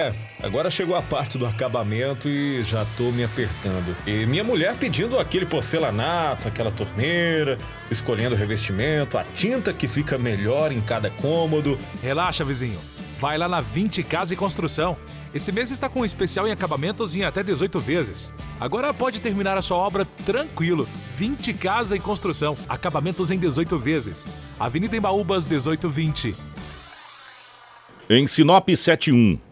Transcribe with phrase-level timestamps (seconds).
[0.00, 0.10] É,
[0.42, 3.94] agora chegou a parte do acabamento e já tô me apertando.
[4.06, 7.58] E minha mulher pedindo aquele porcelanato, aquela torneira,
[7.90, 11.76] escolhendo o revestimento, a tinta que fica melhor em cada cômodo.
[12.02, 12.80] Relaxa, vizinho.
[13.20, 14.96] Vai lá na 20 Casa e Construção.
[15.34, 18.32] Esse mês está com um especial em acabamentos em até 18 vezes.
[18.58, 20.88] Agora pode terminar a sua obra tranquilo.
[21.18, 22.56] 20 Casa e Construção.
[22.66, 24.26] Acabamentos em 18 vezes.
[24.58, 26.34] Avenida Embaúbas 1820.
[28.08, 29.51] Em Sinop 71.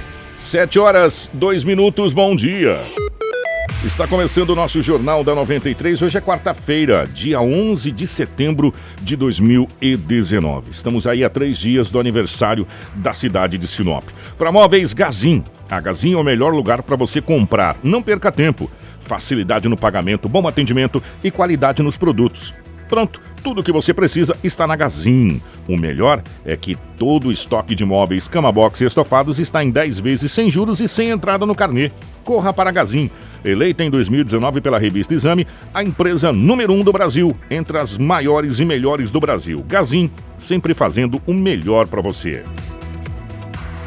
[0.41, 2.79] 7 horas, 2 minutos, bom dia.
[3.85, 6.01] Está começando o nosso Jornal da 93.
[6.01, 10.71] Hoje é quarta-feira, dia 11 de setembro de 2019.
[10.71, 14.03] Estamos aí a três dias do aniversário da cidade de Sinop.
[14.35, 15.43] Para móveis Gazin.
[15.69, 17.77] A Gazin é o melhor lugar para você comprar.
[17.83, 18.69] Não perca tempo.
[18.99, 22.51] Facilidade no pagamento, bom atendimento e qualidade nos produtos.
[22.91, 25.41] Pronto, tudo o que você precisa está na Gazin.
[25.65, 29.71] O melhor é que todo o estoque de móveis, cama box e estofados está em
[29.71, 31.89] 10 vezes sem juros e sem entrada no carnê.
[32.21, 33.09] Corra para a Gazin.
[33.45, 37.97] Eleita em 2019 pela revista Exame, a empresa número 1 um do Brasil, entre as
[37.97, 39.63] maiores e melhores do Brasil.
[39.65, 42.43] Gazin, sempre fazendo o melhor para você.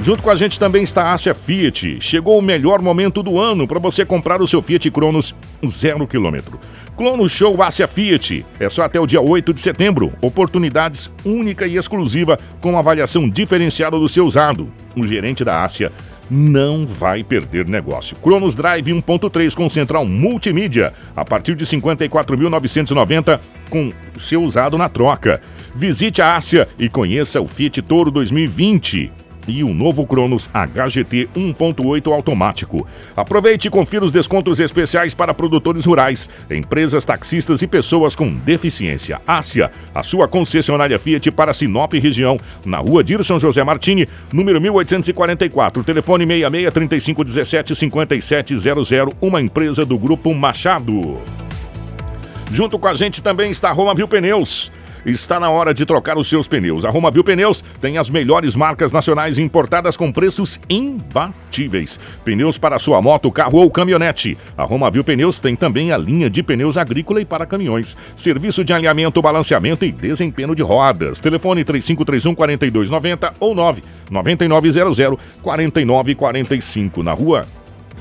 [0.01, 1.99] Junto com a gente também está a Ásia Fiat.
[2.01, 6.59] Chegou o melhor momento do ano para você comprar o seu Fiat Cronos zero quilômetro.
[6.97, 8.45] Clono Show Ásia Fiat.
[8.59, 10.13] É só até o dia 8 de setembro.
[10.21, 14.71] Oportunidades única e exclusiva com avaliação diferenciada do seu usado.
[14.97, 15.93] O gerente da Ásia
[16.29, 18.17] não vai perder negócio.
[18.17, 23.41] Cronos Drive 1.3 com central multimídia a partir de 54.990
[23.71, 25.41] com seu usado na troca.
[25.73, 32.13] Visite a Ásia e conheça o Fiat Toro 2020 e o novo Cronos HGT 1.8
[32.13, 32.87] automático.
[33.17, 39.21] Aproveite e confira os descontos especiais para produtores rurais, empresas taxistas e pessoas com deficiência.
[39.27, 45.83] Ásia, a sua concessionária Fiat para Sinop região, na rua Dirson José Martini, número 1844,
[45.83, 48.91] telefone 66 3517 5700,
[49.21, 51.19] uma empresa do Grupo Machado.
[52.51, 54.71] Junto com a gente também está a Roma Viu Pneus.
[55.05, 56.85] Está na hora de trocar os seus pneus.
[56.85, 62.01] A Roma Viu Pneus tem as melhores marcas nacionais importadas com preços imbatíveis.
[62.25, 64.39] Pneus para sua moto, carro ou caminhonete.
[64.57, 67.97] A Roma Viu Pneus tem também a linha de pneus agrícola e para caminhões.
[68.17, 71.21] Serviço de alinhamento, balanceamento e desempenho de rodas.
[71.21, 77.47] Telefone 3531 4290 ou 9 9900 4945 na rua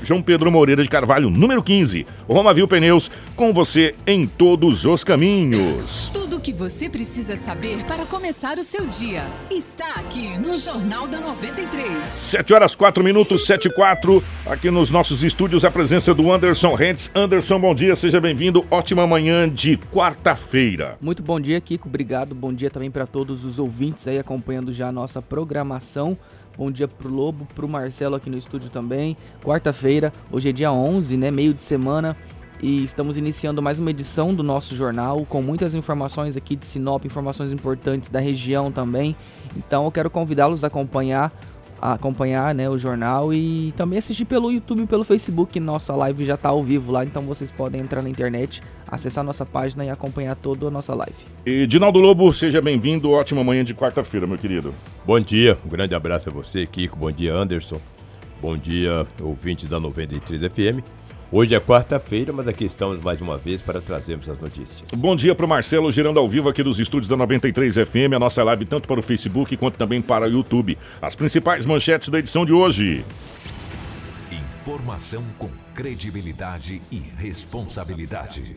[0.04, 2.06] João Pedro Moreira de Carvalho, número 15.
[2.28, 6.10] Roma Viu Pneus, com você em todos os caminhos.
[6.12, 11.06] Tudo o que você precisa saber para começar o seu dia está aqui no Jornal
[11.06, 11.90] da 93.
[12.16, 14.22] 7 horas 4 minutos, 7 e 4.
[14.46, 17.10] Aqui nos nossos estúdios, a presença do Anderson Rentes.
[17.14, 18.64] Anderson, bom dia, seja bem-vindo.
[18.70, 20.98] Ótima manhã de quarta-feira.
[21.00, 21.88] Muito bom dia, Kiko.
[21.88, 22.34] Obrigado.
[22.34, 26.18] Bom dia também para todos os ouvintes aí acompanhando já a nossa programação.
[26.56, 29.16] Bom dia pro Lobo, pro Marcelo aqui no estúdio também.
[29.42, 31.28] Quarta-feira, hoje é dia 11, né?
[31.28, 32.16] Meio de semana.
[32.62, 37.04] E estamos iniciando mais uma edição do nosso jornal com muitas informações aqui de Sinop,
[37.04, 39.16] informações importantes da região também.
[39.56, 41.32] Então eu quero convidá-los a acompanhar
[41.92, 45.60] acompanhar né, o jornal e também assistir pelo YouTube e pelo Facebook.
[45.60, 49.44] Nossa live já está ao vivo lá, então vocês podem entrar na internet, acessar nossa
[49.44, 51.14] página e acompanhar toda a nossa live.
[51.44, 53.10] E Dinaldo Lobo, seja bem-vindo.
[53.10, 54.72] Ótima manhã de quarta-feira, meu querido.
[55.04, 56.98] Bom dia, um grande abraço a você, Kiko.
[56.98, 57.78] Bom dia, Anderson.
[58.40, 61.03] Bom dia, ouvintes da 93 FM.
[61.32, 64.88] Hoje é quarta-feira, mas aqui estamos mais uma vez para trazermos as notícias.
[64.92, 68.18] Bom dia para o Marcelo, girando ao vivo aqui dos estúdios da 93 FM, a
[68.18, 70.78] nossa live tanto para o Facebook quanto também para o YouTube.
[71.02, 73.04] As principais manchetes da edição de hoje.
[74.60, 78.56] Informação com credibilidade e responsabilidade.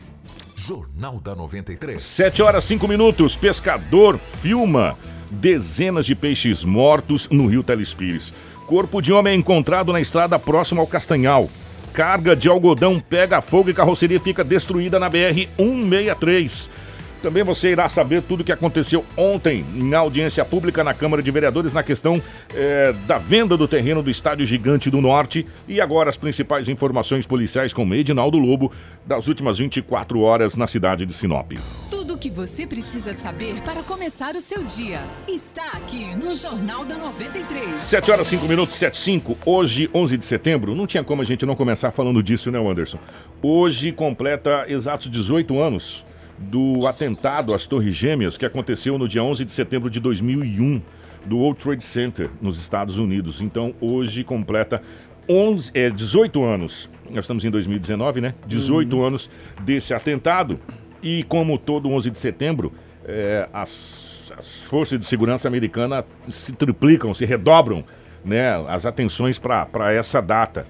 [0.54, 2.00] Jornal da 93.
[2.00, 3.36] 7 horas 5 minutos.
[3.36, 4.96] Pescador filma
[5.30, 8.32] dezenas de peixes mortos no rio Telespires.
[8.66, 11.50] Corpo de homem é encontrado na estrada próxima ao Castanhal.
[11.98, 16.70] Carga de algodão pega fogo e carroceria fica destruída na BR-163.
[17.20, 21.30] Também você irá saber tudo o que aconteceu ontem na audiência pública na Câmara de
[21.30, 22.22] Vereadores na questão
[22.54, 25.44] eh, da venda do terreno do Estádio Gigante do Norte.
[25.66, 28.70] E agora as principais informações policiais com Edinaldo Lobo
[29.04, 31.52] das últimas 24 horas na cidade de Sinop.
[31.90, 36.84] Tudo o que você precisa saber para começar o seu dia está aqui no Jornal
[36.84, 37.80] da 93.
[37.80, 39.38] 7 horas 5 minutos, 7 5.
[39.44, 42.98] Hoje, 11 de setembro, não tinha como a gente não começar falando disso, né, Anderson?
[43.42, 46.06] Hoje completa exatos 18 anos
[46.38, 50.80] do atentado às Torres Gêmeas que aconteceu no dia 11 de setembro de 2001
[51.26, 53.40] do World Trade Center nos Estados Unidos.
[53.42, 54.80] Então, hoje completa
[55.28, 56.88] 11, é, 18 anos.
[57.10, 58.34] Nós estamos em 2019, né?
[58.46, 59.04] 18 Uhum.
[59.04, 59.28] anos
[59.62, 60.58] desse atentado.
[61.02, 62.72] E como todo 11 de setembro,
[63.04, 67.84] é, as, as forças de segurança americana se triplicam, se redobram,
[68.24, 68.52] né?
[68.68, 70.66] As atenções para essa data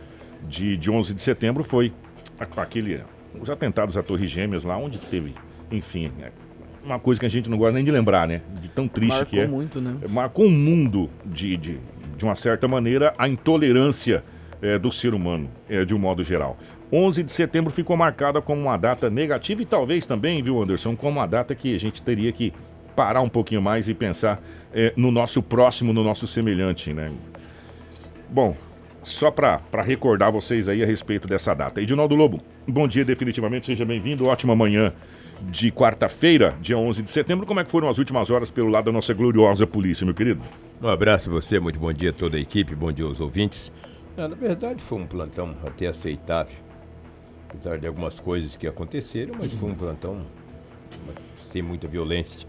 [0.48, 1.92] de, de 11 de setembro foi
[2.56, 3.00] aquele,
[3.40, 5.34] os atentados à Torre Gêmeas lá, onde teve,
[5.70, 6.30] enfim, é
[6.84, 8.42] uma coisa que a gente não gosta nem de lembrar, né?
[8.60, 9.46] De tão triste Marcou que é.
[9.46, 9.96] muito, né?
[10.08, 11.78] Marcou o mundo de, de,
[12.16, 14.24] de uma certa maneira a intolerância
[14.62, 16.56] eh, do ser humano, eh, de um modo geral.
[16.90, 21.18] 11 de setembro ficou marcada como uma data negativa e talvez também, viu, Anderson, como
[21.18, 22.52] uma data que a gente teria que
[22.96, 24.42] parar um pouquinho mais e pensar
[24.72, 27.10] eh, no nosso próximo, no nosso semelhante, né?
[28.30, 28.56] Bom,
[29.02, 31.80] só para recordar vocês aí a respeito dessa data.
[31.80, 34.92] Edinaldo Lobo, bom dia definitivamente, seja bem-vindo, ótima manhã
[35.42, 37.46] de quarta-feira, dia 11 de setembro.
[37.46, 40.42] Como é que foram as últimas horas pelo lado da nossa gloriosa polícia, meu querido?
[40.82, 43.72] Um abraço a você, muito bom dia a toda a equipe, bom dia aos ouvintes.
[44.16, 46.54] Ah, na verdade, foi um plantão até aceitável,
[47.48, 50.22] apesar de algumas coisas que aconteceram, mas foi um plantão
[51.52, 52.46] sem muita violência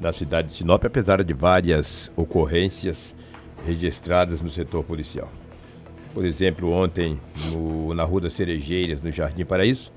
[0.00, 3.14] na cidade de Sinop, apesar de várias ocorrências
[3.66, 5.30] registradas no setor policial.
[6.14, 7.18] Por exemplo, ontem
[7.52, 9.92] no- na Rua das Cerejeiras, no Jardim Paraíso,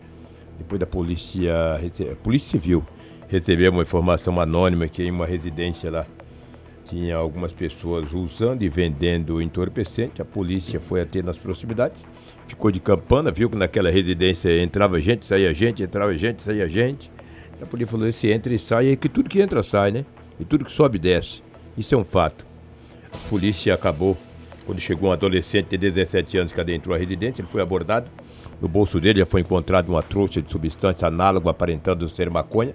[0.60, 1.54] depois da polícia,
[2.22, 2.86] polícia Civil
[3.28, 6.06] recebeu uma informação anônima que em uma residência lá
[6.90, 10.22] tinha algumas pessoas usando e vendendo entorpecente.
[10.22, 12.04] A polícia foi até nas proximidades,
[12.48, 17.10] ficou de campana, viu que naquela residência entrava gente, saía gente, entrava gente, saía gente.
[17.62, 20.06] A polícia falou: esse entra e sai, é que tudo que entra sai, né?
[20.40, 21.44] E tudo que sobe desce.
[21.78, 22.46] Isso é um fato.
[23.14, 24.18] A polícia acabou,
[24.66, 28.10] quando chegou um adolescente de 17 anos que adentrou a residência, ele foi abordado.
[28.62, 32.74] No bolso dele já foi encontrado uma trouxa de substância análoga aparentando ser maconha.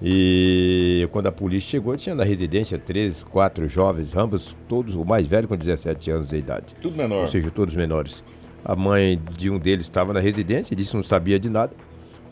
[0.00, 5.26] E quando a polícia chegou, tinha na residência três, quatro jovens, ambos, todos, o mais
[5.26, 6.74] velho com 17 anos de idade.
[6.80, 7.22] Tudo menor.
[7.22, 8.22] Ou seja, todos menores.
[8.64, 11.72] A mãe de um deles estava na residência, disse que não sabia de nada.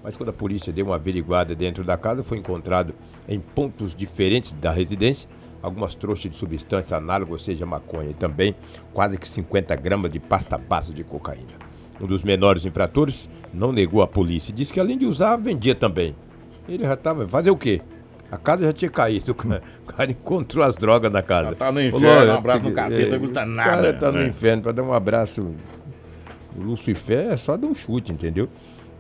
[0.03, 2.95] Mas quando a polícia deu uma averiguada dentro da casa, foi encontrado
[3.29, 5.29] em pontos diferentes da residência
[5.63, 8.55] algumas trouxas de substância análoga, ou seja, maconha, e também
[8.95, 11.70] quase que 50 gramas de pasta base de cocaína.
[12.01, 16.15] Um dos menores infratores não negou à polícia disse que além de usar, vendia também.
[16.69, 17.27] Ele já estava.
[17.29, 17.81] Fazer o quê?
[18.31, 19.31] A casa já tinha caído.
[19.33, 21.51] O cara, o cara encontrou as drogas na casa.
[21.51, 23.93] Já tá no inferno, Falou, "Olha, um abraço no capeta, é, custa o nada", cara
[23.93, 24.29] tá no né?
[24.29, 25.43] inferno para dar um abraço.
[26.57, 28.49] O Lucifer é só dar um chute, entendeu?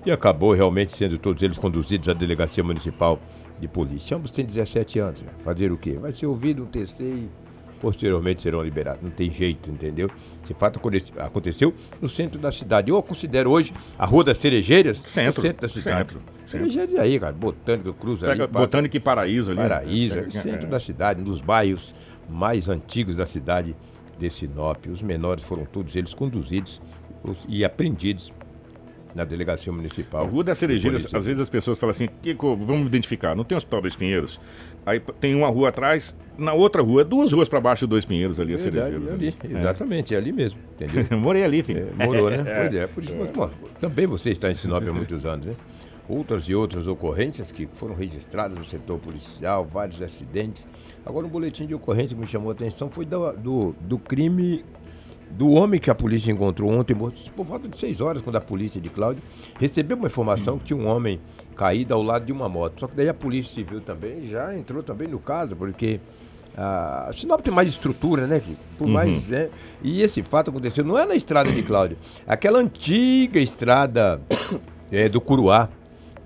[0.04, 3.18] E acabou realmente sendo todos eles conduzidos à delegacia municipal
[3.60, 4.16] de polícia.
[4.16, 5.20] Ambos têm 17 anos.
[5.20, 5.28] né?
[5.44, 5.92] Fazer o quê?
[6.00, 7.28] Vai ser ouvido um TC e
[7.80, 9.02] posteriormente serão liberados.
[9.02, 10.10] Não tem jeito, entendeu?
[10.44, 12.90] Esse fato aconte- aconteceu no centro da cidade.
[12.90, 16.12] Eu considero hoje a Rua das Cerejeiras Centro, o centro da cidade.
[16.12, 16.22] centro.
[16.44, 17.32] Cerejeiras aí, cara.
[17.32, 18.52] Botânica, Cruz Pega ali.
[18.52, 19.60] Botânica e Paraíso ali.
[19.60, 20.70] Paraíso, É, é, centro é.
[20.70, 21.94] da cidade, um dos bairros
[22.28, 23.74] mais antigos da cidade
[24.18, 24.86] de Sinop.
[24.86, 26.80] Os menores foram todos eles conduzidos
[27.24, 28.32] os- e apreendidos
[29.14, 30.24] na delegacia municipal.
[30.24, 33.56] A Rua das Cerejeiras, às vezes as pessoas falam assim, Kiko, vamos identificar, não tem
[33.56, 34.40] o Hospital Dois Pinheiros?
[34.86, 38.40] Aí tem uma rua atrás, na outra rua, duas ruas para baixo do Dois Pinheiros
[38.40, 39.12] ali, a Verdade, Cerejeiras.
[39.12, 39.54] ali, ali.
[39.56, 41.06] exatamente, é ali mesmo, entendeu?
[41.10, 41.14] É.
[41.16, 41.88] Morei ali, filho.
[41.98, 42.38] É, morou, né?
[42.60, 43.50] Pois é, por isso, bom,
[43.80, 45.54] também você está em Sinop há muitos anos, né?
[46.08, 50.66] Outras e outras ocorrências que foram registradas no setor policial, vários acidentes.
[51.06, 54.64] Agora, um boletim de ocorrência que me chamou a atenção foi do, do, do crime
[55.30, 58.40] do homem que a polícia encontrou ontem, morto, por volta de 6 horas, quando a
[58.40, 59.22] polícia de Cláudio
[59.58, 61.20] recebeu uma informação que tinha um homem
[61.56, 62.80] caído ao lado de uma moto.
[62.80, 66.00] Só que daí a polícia civil também já entrou também no caso, porque
[66.56, 68.40] a Sinop tem mais estrutura, né?
[68.40, 69.48] Que, por mais, né?
[69.82, 71.96] E esse fato aconteceu não é na estrada de Cláudio,
[72.26, 74.20] é aquela antiga estrada
[74.90, 75.68] é, do Curuá.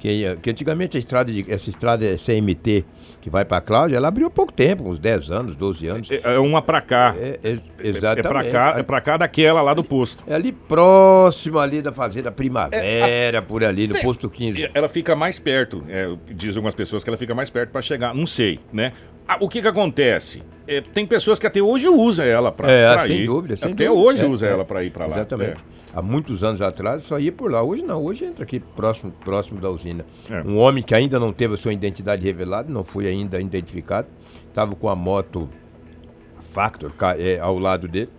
[0.04, 2.84] Que, que antigamente a estrada de, essa estrada é CMT
[3.22, 6.10] que vai para Cláudia, ela abriu há pouco tempo, uns 10 anos, 12 anos.
[6.10, 7.14] É, é uma pra cá.
[7.18, 8.28] É, é, É exatamente.
[8.28, 10.22] pra cá, é pra cá daquela lá do posto.
[10.26, 14.60] É ali próximo ali da Fazenda Primavera, por ali, no posto 15.
[14.64, 17.80] E Ela fica mais perto, é, diz algumas pessoas que ela fica mais perto para
[17.80, 18.92] chegar, não sei, né?
[19.40, 20.42] O que que acontece?
[20.66, 23.26] É, tem pessoas que até hoje usam ela para É, pra sem ir.
[23.26, 24.02] dúvida, sem até dúvida.
[24.06, 24.50] hoje É, usa é.
[24.50, 25.12] ela para ir para lá.
[25.16, 25.62] Exatamente.
[25.94, 27.62] Há muitos anos atrás só ia por lá.
[27.62, 30.04] Hoje não, hoje entra aqui próximo, próximo da usina.
[30.30, 30.40] É.
[30.42, 34.08] Um homem que ainda não teve a sua identidade revelada, não foi ainda identificado,
[34.48, 35.48] estava com a moto
[36.42, 38.10] Factor é, ao lado dele.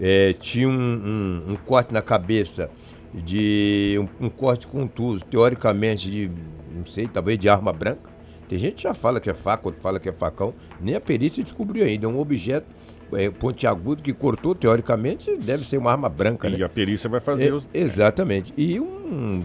[0.00, 2.70] É, tinha um, um- um corte na cabeça
[3.12, 6.30] de um, um corte contuso, teoricamente de,
[6.74, 8.17] não sei, talvez de arma branca.
[8.48, 10.54] Tem gente que já fala que é faca, outro fala que é facão.
[10.80, 12.06] Nem a perícia descobriu ainda.
[12.06, 12.66] É um objeto
[13.12, 16.48] é, pontiagudo que cortou, teoricamente, deve ser uma arma branca.
[16.48, 16.50] É.
[16.50, 16.58] né?
[16.58, 17.68] E a perícia vai fazer É, os.
[17.72, 18.52] Exatamente.
[18.56, 19.44] E um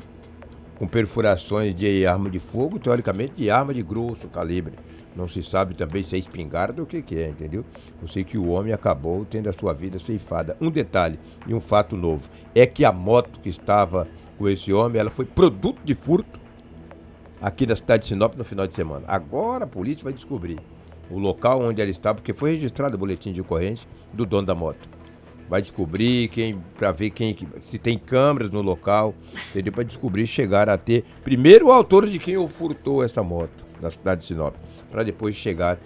[0.78, 4.74] com perfurações de arma de fogo, teoricamente de arma de grosso calibre.
[5.16, 7.64] Não se sabe também se é espingarda ou o que, que é, entendeu?
[8.02, 10.58] Eu sei que o homem acabou tendo a sua vida ceifada.
[10.60, 14.08] Um detalhe e um fato novo é que a moto que estava
[14.38, 16.40] com esse homem, ela foi produto de furto
[17.44, 19.04] aqui da cidade de Sinop no final de semana.
[19.08, 20.58] Agora a polícia vai descobrir
[21.12, 24.56] o local onde ela está, porque foi registrado o boletim de ocorrência do dono da
[24.56, 24.90] moto.
[25.50, 29.14] Vai descobrir quem para ver quem que- se tem câmeras no local,
[29.50, 29.74] entendeu?
[29.74, 34.22] Para descobrir chegar a ter primeiro o autor de quem furtou essa moto na cidade
[34.22, 34.56] de Sinop,
[34.90, 35.78] para depois chegar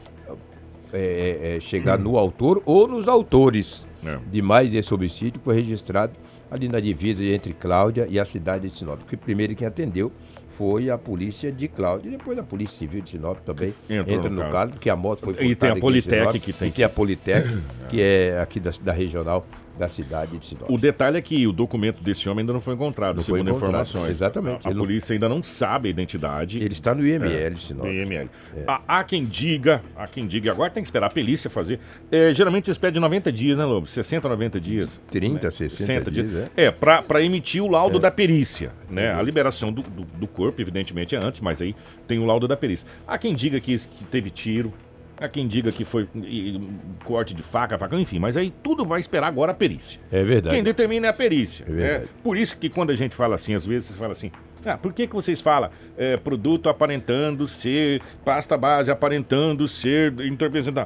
[0.94, 4.18] é, é, chegar no autor ou nos autores É.
[4.32, 6.14] de mais esse homicídio que foi registrado
[6.50, 9.00] ali na divisa entre Cláudia e a cidade de Sinop.
[9.00, 10.12] Porque primeiro quem atendeu
[10.52, 14.36] foi a polícia de Cláudia depois a polícia civil de Sinop também Entrou entra no
[14.38, 14.54] no, caso.
[14.54, 14.72] caso.
[14.72, 17.48] porque a moto foi E tem a Politec Sinop, que tem E tem a Politec,
[17.90, 19.46] que é aqui da, da regional
[19.78, 20.70] da cidade de Sinop.
[20.72, 23.50] O detalhe é que o documento desse homem ainda não foi encontrado, Não foi segundo
[23.56, 24.10] encontrado, informações.
[24.12, 24.68] exatamente.
[24.68, 26.58] A, a não- polícia ainda não sabe a identidade.
[26.60, 27.86] Ele está no IML de Sinop.
[27.86, 28.30] No IML.
[28.68, 31.80] Há, há quem diga, há quem diga, agora tem que esperar a perícia fazer.
[32.12, 33.88] É, geralmente vocês pedem 90 dias, né, Lobo?
[33.88, 35.02] 60, 90 dias.
[35.12, 39.14] 30, 60 dias, É, é pra, pra emitir o laudo da perícia, né?
[39.14, 41.76] A liberação do, do, do corpo, evidentemente, é antes, mas aí
[42.08, 42.88] tem o laudo da perícia.
[43.08, 44.74] Há quem diga que, que teve tiro,
[45.20, 46.60] há quem diga que foi e,
[47.04, 50.00] corte de faca, facão, enfim, mas aí tudo vai esperar agora a perícia.
[50.12, 50.56] É verdade.
[50.56, 51.66] Quem determina é a perícia.
[51.68, 52.04] É verdade.
[52.06, 54.32] É, por isso que quando a gente fala assim, às vezes vocês falam assim,
[54.66, 60.86] ah, por que, que vocês falam é, produto aparentando ser, pasta base aparentando ser entorpecente?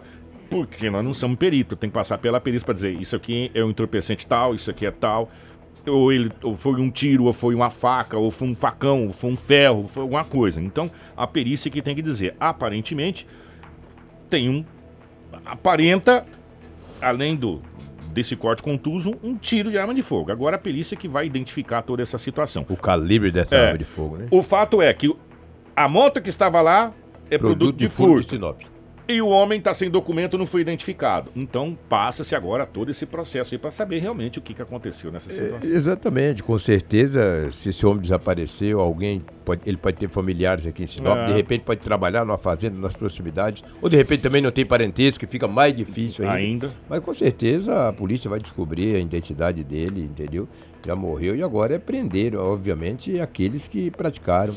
[0.49, 3.63] Porque nós não somos perito, tem que passar pela perícia para dizer isso aqui é
[3.63, 5.31] um entorpecente tal, isso aqui é tal.
[5.87, 9.13] Ou, ele, ou foi um tiro, ou foi uma faca, ou foi um facão, ou
[9.13, 10.61] foi um ferro, foi alguma coisa.
[10.61, 13.25] Então, a perícia que tem que dizer, aparentemente,
[14.31, 14.65] tem um.
[15.45, 16.25] Aparenta,
[17.01, 17.61] além do
[18.11, 20.31] desse corte contuso, um tiro de arma de fogo.
[20.31, 22.65] Agora a perícia que vai identificar toda essa situação.
[22.67, 23.65] O calibre dessa É.
[23.67, 24.27] arma de fogo, né?
[24.31, 25.13] O fato é que
[25.75, 26.91] a moto que estava lá
[27.29, 28.21] é produto, de, furto.
[28.23, 28.59] de Sinop.
[29.07, 31.31] E o homem está sem documento, não foi identificado.
[31.35, 35.31] Então passa-se agora todo esse processo aí para saber realmente o que, que aconteceu nessa
[35.31, 35.69] situação.
[35.69, 40.87] Exatamente, com certeza, se esse homem desapareceu, alguém pode, ele pode ter familiares aqui em
[40.87, 41.25] Sinop, É.
[41.27, 45.19] de repente pode trabalhar numa fazenda nas proximidades, ou de repente também não tem parentesco,
[45.19, 46.67] que fica mais difícil ainda.
[46.67, 46.71] Ainda.
[46.89, 50.47] Mas com certeza a polícia vai descobrir a identidade dele, entendeu?
[50.85, 54.53] Já morreu e agora é prender, obviamente, aqueles que praticaram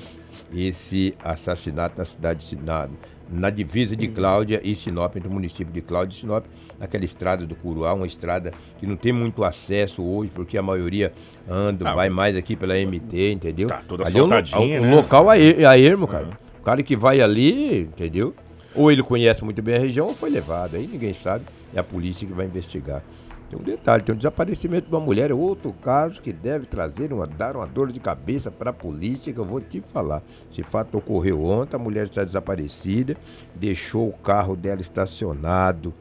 [0.54, 2.90] esse assassinato na cidade de Sinop.
[3.30, 6.44] Na divisa de Cláudia e Sinop, entre o município de Cláudia e Sinop,
[6.78, 11.12] naquela estrada do Curuá, uma estrada que não tem muito acesso hoje, porque a maioria
[11.48, 13.68] anda, Ah, vai mais aqui pela MT, entendeu?
[13.68, 14.94] Tá toda Ali é um, lo- asfaltadinha, um né?
[14.94, 16.28] local a, a ermo, cara.
[16.60, 18.34] O cara que vai ali, entendeu?
[18.74, 20.76] Ou ele conhece muito bem a região ou foi levado.
[20.76, 21.44] Aí ninguém sabe.
[21.74, 23.02] É a polícia que vai investigar.
[23.50, 27.12] Tem um detalhe, tem um desaparecimento de uma mulher, é outro caso que deve trazer
[27.12, 30.22] uma, dar uma dor de cabeça para a polícia, que eu vou te falar.
[30.50, 33.16] Esse fato ocorreu ontem, a mulher está desaparecida,
[33.54, 35.92] deixou o carro dela estacionado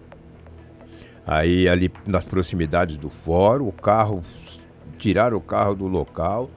[1.26, 4.22] aí ali nas proximidades do fórum, o carro,
[4.98, 6.50] tiraram o carro do local.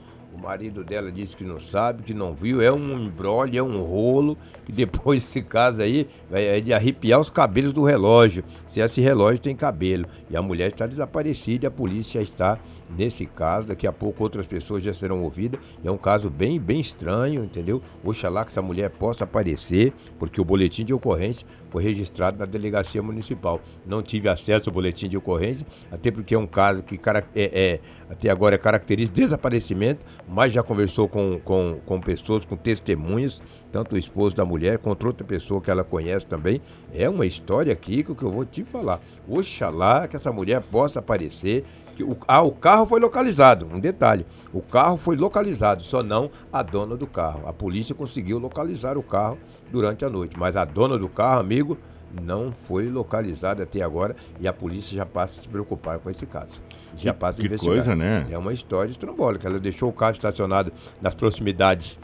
[0.47, 4.39] Marido dela disse que não sabe, que não viu, é um embrolho, é um rolo,
[4.65, 9.43] que depois esse caso aí é de arrepiar os cabelos do relógio, se esse relógio
[9.43, 10.07] tem cabelo.
[10.31, 12.59] E a mulher está desaparecida e a polícia já está
[12.97, 15.61] nesse caso, daqui a pouco outras pessoas já serão ouvidas.
[15.85, 17.83] É um caso bem, bem estranho, entendeu?
[18.05, 23.03] Oxalá que essa mulher possa aparecer, porque o boletim de ocorrência foi registrado na delegacia
[23.03, 23.61] municipal.
[23.87, 26.99] Não tive acesso ao boletim de ocorrência, até porque é um caso que
[27.35, 32.57] é, é- até agora é caracteriza desaparecimento, mas já conversou com, com, com pessoas, com
[32.57, 33.41] testemunhas,
[33.71, 36.61] tanto o esposo da mulher quanto outra pessoa que ela conhece também.
[36.95, 39.01] É uma história aqui que eu vou te falar.
[39.29, 41.65] Oxalá que essa mulher possa aparecer.
[41.97, 43.67] Que o, ah, o carro foi localizado.
[43.73, 47.49] Um detalhe: o carro foi localizado, só não a dona do carro.
[47.49, 49.39] A polícia conseguiu localizar o carro
[49.73, 51.77] durante a noite, mas a dona do carro, amigo,
[52.23, 56.25] não foi localizada até agora e a polícia já passa a se preocupar com esse
[56.27, 56.63] caso.
[56.97, 57.75] Já Que- passa a que investigar.
[57.75, 58.27] coisa, né?
[58.31, 59.49] É uma história estrambólica.
[59.49, 60.73] Ela deixou o carro estacionado
[61.03, 61.99] nas proximidades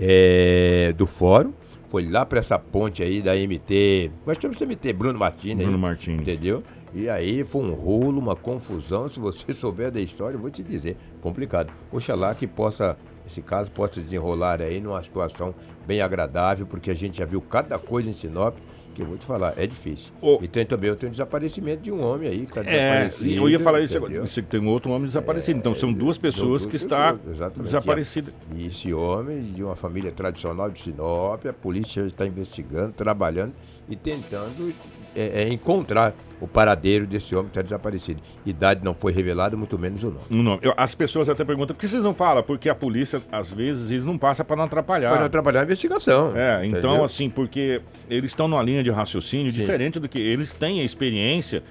[0.00, 1.52] é, do fórum.
[1.88, 4.10] foi lá pra essa ponte aí da MT.
[4.26, 5.56] Nós temos MT, Bruno Martins.
[5.56, 6.20] Bruno Martins.
[6.20, 6.62] Entendeu?
[6.94, 9.08] E aí foi um rolo, uma confusão.
[9.08, 10.96] Se você souber da história, eu vou te dizer.
[11.20, 11.72] Complicado.
[11.92, 15.54] Oxalá que possa, esse caso possa desenrolar aí numa situação
[15.86, 18.56] bem agradável, porque a gente já viu cada coisa em Sinop
[18.98, 20.12] que eu vou te falar, é difícil.
[20.20, 20.40] Ô.
[20.42, 22.64] E tem também tem o desaparecimento de um homem aí que está É,
[23.04, 23.32] desaparecido.
[23.42, 24.24] eu ia falar isso agora.
[24.50, 25.56] tem um outro homem desaparecido.
[25.56, 27.16] então são duas pessoas Duas que estão
[27.62, 28.34] desaparecidas.
[28.56, 33.52] E esse homem, de uma família tradicional de Sinop, a polícia está investigando, trabalhando
[33.88, 34.68] e tentando
[35.14, 38.20] é, é, encontrar o paradeiro desse homem que está desaparecido.
[38.46, 40.20] Idade não foi revelada, muito menos o nome.
[40.30, 40.60] Um nome.
[40.62, 42.42] Eu- as pessoas até perguntam, por que vocês não falam?
[42.42, 45.10] Porque a polícia, às vezes, eles não passa para não atrapalhar.
[45.10, 46.32] Para não trabalhar a investigação.
[46.36, 47.04] É, então entendeu?
[47.04, 51.62] assim, porque eles estão numa linha de raciocínio diferente do que eles têm a experiência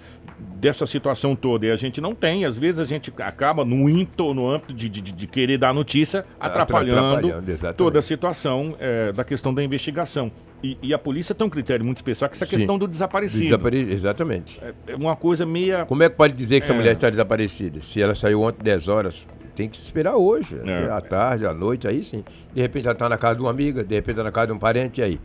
[0.55, 2.45] dessa situação toda e a gente não tem.
[2.45, 6.25] Às vezes a gente acaba no ímpeto, no âmbito de, de, de querer dar notícia,
[6.39, 10.31] atrapalhando, atrapalhando, toda a situação é, da questão da investigação.
[10.63, 12.55] E, e a polícia tem um critério muito especial, que é essa Sim.
[12.57, 13.43] questão do desaparecido.
[13.45, 13.77] Desapare...
[13.91, 14.59] Exatamente.
[14.87, 15.85] É uma coisa meia...
[15.85, 16.75] Como é que pode dizer que essa É.
[16.75, 17.79] mulher está desaparecida?
[17.81, 20.57] Se ela saiu ontem 10 horas, tem que se esperar hoje.
[20.65, 20.89] É.
[20.91, 22.23] À tarde, à noite, aí sim.
[22.53, 24.53] De repente ela está na casa de uma amiga, de repente está na casa de
[24.53, 25.19] um parente, e aí?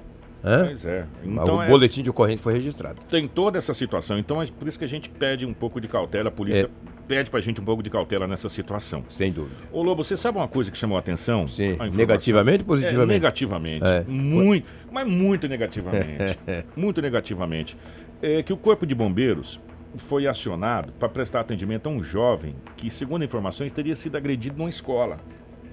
[0.45, 0.67] Hã?
[0.67, 1.07] Pois é.
[1.25, 3.01] o Então é, boletim de ocorrência foi registrado.
[3.09, 4.19] tem toda essa situação.
[4.19, 6.69] Então é por isso que a gente pede um pouco de cautela, a polícia
[7.07, 9.05] pede pra gente um pouco de cautela nessa situação.
[9.11, 9.57] Sem dúvida.
[9.73, 11.47] Ô Lobo, você sabe uma coisa que chamou a atenção?
[11.49, 11.77] Sim.
[11.79, 11.87] A.
[11.89, 13.11] Negativamente ou positivamente?
[13.11, 13.85] É, negativamente.
[13.85, 14.05] É.
[14.07, 16.39] Muito, mas muito negativamente.
[16.77, 17.77] muito negativamente.
[18.21, 19.61] É que o Corpo de Bombeiros
[19.97, 24.71] foi acionado para prestar atendimento a um jovem que, segundo informações, teria sido agredido numa
[24.71, 25.19] escola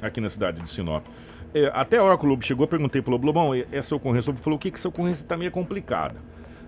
[0.01, 1.05] aqui na cidade de Sinop.
[1.53, 4.29] É, até a hora que o Lobo chegou, eu perguntei pro Lobo, Lobão, essa ocorrência,
[4.29, 6.21] o Lobo falou o que que essa ocorrência está meio complicada.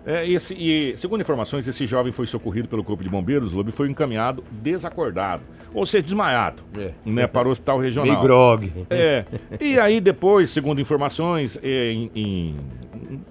[0.06, 3.72] É, esse, e, segundo informações, esse jovem foi socorrido pelo Corpo de Bombeiros, Lobo, e
[3.72, 5.44] foi encaminhado desacordado,
[5.74, 6.92] ou seja, desmaiado, É.
[7.06, 8.10] né, para o hospital regional.
[8.12, 8.72] Meio grog.
[8.90, 9.26] É.
[9.60, 12.56] E aí depois, segundo informações, é, em, em-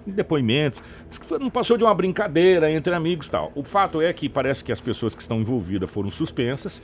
[0.07, 3.51] em depoimentos, diz que foi- não passou de uma brincadeira entre amigos e tal.
[3.53, 6.81] O fato é que parece que as pessoas que estão envolvidas foram suspensas.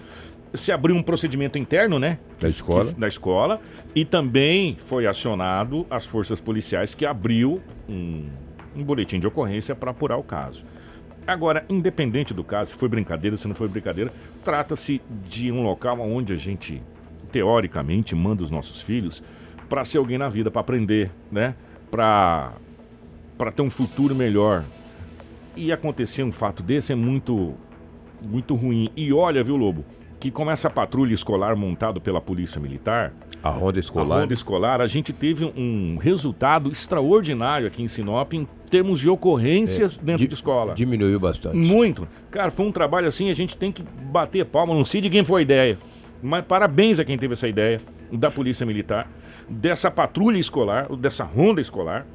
[0.53, 2.20] Se abriu um procedimento interno, né?
[2.39, 2.86] Da escola.
[2.86, 3.62] Que- da escola.
[3.96, 8.25] E também foi acionado as forças policiais que abriu um,
[8.77, 10.63] um boletim de ocorrência para apurar o caso.
[11.25, 14.13] Agora, independente do caso, se foi brincadeira, se não foi brincadeira,
[14.46, 16.81] trata-se de um local onde a gente,
[17.31, 19.22] teoricamente, manda os nossos filhos
[19.67, 21.55] para ser alguém na vida, para aprender, né?
[21.91, 22.53] Para
[23.38, 24.63] para ter um futuro melhor.
[25.55, 27.54] E acontecer um fato desse é muito
[28.28, 28.89] muito ruim.
[28.95, 29.86] E olha, viu, Lobo,
[30.19, 34.21] que com essa patrulha escolar montada pela Polícia Militar, A ronda a escolar.
[34.21, 39.97] ronda escolar, a gente teve um resultado extraordinário aqui em Sinop em termos de ocorrências
[39.97, 40.73] dentro di- de escola.
[40.73, 41.56] Diminuiu bastante.
[41.58, 42.08] Muito.
[42.30, 45.23] Cara, foi um trabalho assim, a gente tem que bater palma, não sei de quem
[45.23, 45.77] foi a ideia.
[46.21, 47.80] Mas parabéns a quem teve essa ideia,
[48.12, 49.10] da Polícia Militar,
[49.49, 52.06] dessa patrulha escolar, dessa ronda escolar,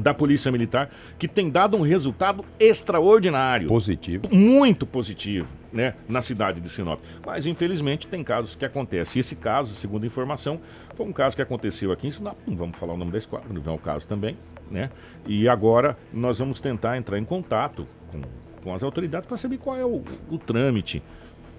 [0.00, 4.22] da Polícia Militar, que tem dado um resultado extraordinário Positivo.
[4.32, 7.00] muito positivo, né, na cidade de Sinop.
[7.26, 9.18] Mas infelizmente tem casos que acontecem.
[9.18, 10.60] E esse caso, segundo a informação,
[10.94, 12.36] foi um caso que aconteceu aqui em Sinop.
[12.46, 14.36] Não vamos falar o nome da escola, não vem ao caso também,
[14.70, 14.90] né?
[15.26, 18.20] E agora nós vamos tentar entrar em contato com,
[18.62, 21.02] com as autoridades para saber qual é o, o trâmite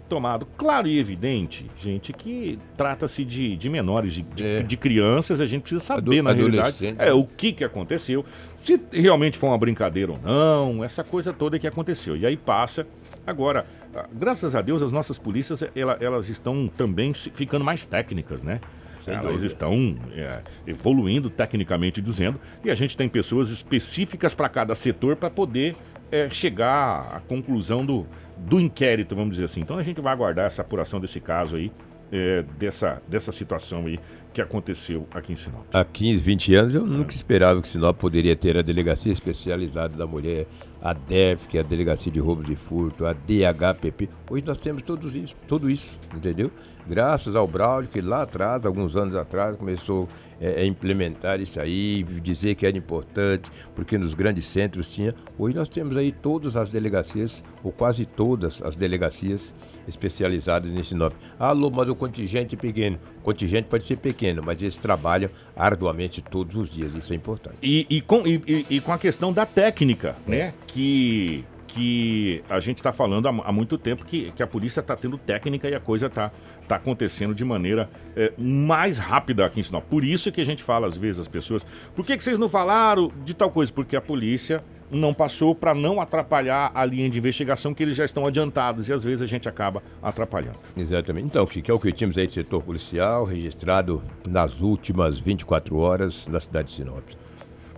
[0.10, 0.46] tomado.
[0.58, 4.62] Claro e evidente, gente, que trata-se de, de menores, de, de, É.
[4.62, 8.26] de crianças, a gente precisa saber, Ado- na realidade, é, o que, que aconteceu,
[8.58, 12.18] se realmente foi uma brincadeira ou não, essa coisa toda que aconteceu.
[12.18, 12.86] E aí passa.
[13.26, 18.42] Agora, ah, graças a Deus, as nossas polícias, ela- elas estão também ficando mais técnicas,
[18.44, 18.60] né?
[19.08, 19.48] Elas dúvida.
[19.48, 25.30] estão é, evoluindo tecnicamente dizendo, e a gente tem pessoas específicas para cada setor para
[25.30, 25.76] poder
[26.12, 28.06] é, chegar à conclusão do,
[28.38, 29.62] do inquérito, vamos dizer assim.
[29.62, 31.72] Então a gente vai aguardar essa apuração desse caso aí,
[32.12, 34.00] é, dessa, dessa situação aí
[34.34, 35.66] que aconteceu aqui em Sinop.
[35.74, 40.06] Há 15, 20 anos eu nunca esperava que Sinop poderia ter a Delegacia Especializada da
[40.06, 40.48] Mulher,
[40.82, 44.10] a DEF, que é a Delegacia de Roubo de Furto, a DHPP.
[44.30, 46.50] Hoje nós temos todos isso, tudo isso, entendeu?
[46.88, 50.08] Graças ao Braulio, que lá atrás, alguns anos atrás, começou
[50.42, 55.14] é, a implementar isso aí, dizer que era importante, porque nos grandes centros tinha.
[55.38, 59.54] Hoje nós temos aí todas as delegacias, ou quase todas as delegacias
[59.88, 61.14] especializadas em Sinop.
[61.40, 62.98] Ah, Lô, mas o contingente é pequeno.
[63.20, 67.58] O contingente pode ser pequeno, mas eles trabalham arduamente todos os dias, isso é importante.
[67.62, 70.54] E, e com, e, e- e com a questão da técnica, né?
[70.68, 74.96] Que, que a gente está falando há, há muito tempo que, que a polícia está
[74.96, 76.32] tendo técnica e a coisa está
[76.68, 79.86] tá acontecendo de maneira é, mais rápida aqui em Sinop.
[79.86, 82.50] Por isso que a gente fala às vezes às pessoas, por que, que vocês não
[82.50, 83.72] falaram de tal coisa?
[83.72, 88.04] Porque a polícia não passou para não atrapalhar a linha de investigação que eles já
[88.04, 90.60] estão adiantados e às vezes a gente acaba atrapalhando.
[90.76, 91.28] Exatamente.
[91.28, 96.28] Então, que, é o que tínhamos aí de setor policial registrado nas últimas 24 horas
[96.28, 97.04] na cidade de Sinop.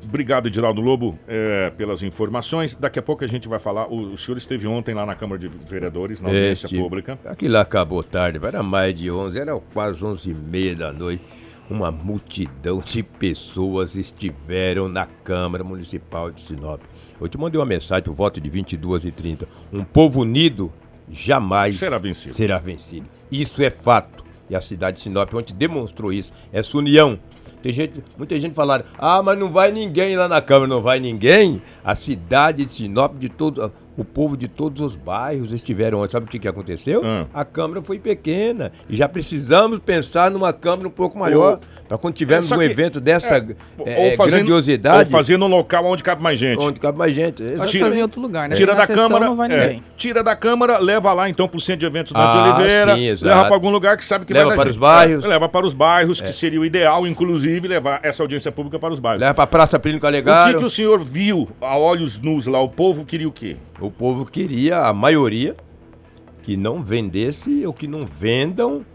[0.03, 2.75] Obrigado, Edinaldo Lobo, é, pelas informações.
[2.75, 3.87] Daqui a pouco a gente vai falar.
[3.87, 7.17] O, o senhor esteve ontem lá na Câmara de Vereadores, na audiência Este- pública.
[7.25, 11.23] Aquilo acabou tarde, era mais de 11, era quase 11 e meia da noite.
[11.69, 16.81] Uma multidão de pessoas estiveram na Câmara Municipal de Sinop.
[17.19, 20.71] Eu te mandei uma mensagem por volta de 22 e 30 Um povo unido
[21.09, 22.33] jamais Será vencido.
[22.33, 23.07] será vencido.
[23.31, 24.23] Isso é fato.
[24.49, 26.33] E a cidade de Sinop ontem demonstrou isso.
[26.51, 27.17] Essa união.
[27.63, 30.99] Tem gente, muita gente falando, ah, mas não vai ninguém lá na Câmara, não vai
[30.99, 31.61] ninguém.
[31.81, 36.11] A cidade de Sinop, de todo, o povo de todos os bairros estiveram ontem.
[36.11, 37.01] Sabe o que, que aconteceu?
[37.03, 37.25] Ah.
[37.33, 38.71] A Câmara foi pequena.
[38.89, 41.59] E já precisamos pensar numa Câmara um pouco maior.
[41.87, 43.37] Para quando tivermos só um que- evento dessa
[43.85, 46.59] é, é, grandiosidade, Ou fazer no local onde cabe mais gente.
[46.59, 47.41] onde cabe mais gente.
[47.43, 47.79] Pode Exatamente.
[47.79, 48.55] fazer em outro lugar, né?
[48.55, 49.83] Tira da Câmara, não vai é, ninguém.
[49.95, 53.27] tira da Câmara, leva lá então pro centro de eventos da Ah, Oliveira, sim, exato.
[53.27, 54.73] leva para algum lugar que sabe que Leva vai para gente.
[54.73, 55.25] os bairros.
[55.25, 58.93] É, leva para os bairros, que seria o ideal, inclusive, levar essa audiência pública para
[58.93, 59.21] os bairros.
[59.21, 62.59] Leva pra Praça Plínio O que, que o senhor viu a olhos nus lá?
[62.61, 63.57] O povo queria o quê?
[63.83, 65.57] O povo queria, a maioria,
[66.41, 68.85] que não vendesse ou que não vendam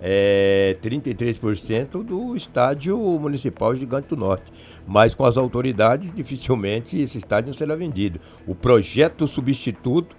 [0.00, 4.50] é, 33% do estádio municipal Gigante do Norte.
[4.86, 8.18] Mas com as autoridades, dificilmente esse estádio não será vendido.
[8.46, 10.16] O projeto substituto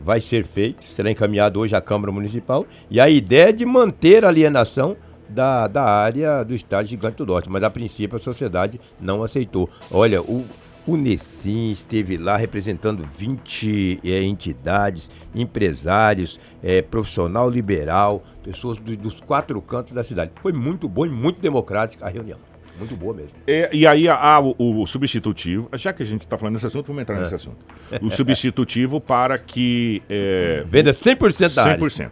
[0.00, 4.24] vai ser feito, será encaminhado hoje à Câmara Municipal, e a ideia é de manter
[4.24, 4.96] a alienação
[5.28, 9.68] da, da área do estádio Gigante do Norte, mas a princípio a sociedade não aceitou.
[9.90, 10.46] Olha, o,
[10.88, 19.20] o Nessim esteve lá representando 20 eh, entidades, empresários, eh, profissional liberal, pessoas do- dos
[19.20, 20.30] quatro cantos da cidade.
[20.40, 22.38] Foi muito boa e muito democrática a reunião.
[22.78, 23.32] Muito boa mesmo.
[23.46, 26.86] É, e aí há o, o substitutivo, já que a gente está falando nesse assunto,
[26.86, 27.56] vamos entrar nesse assunto.
[28.00, 31.78] O substitutivo para que é, Venda 100% da área.
[31.78, 32.10] 100%.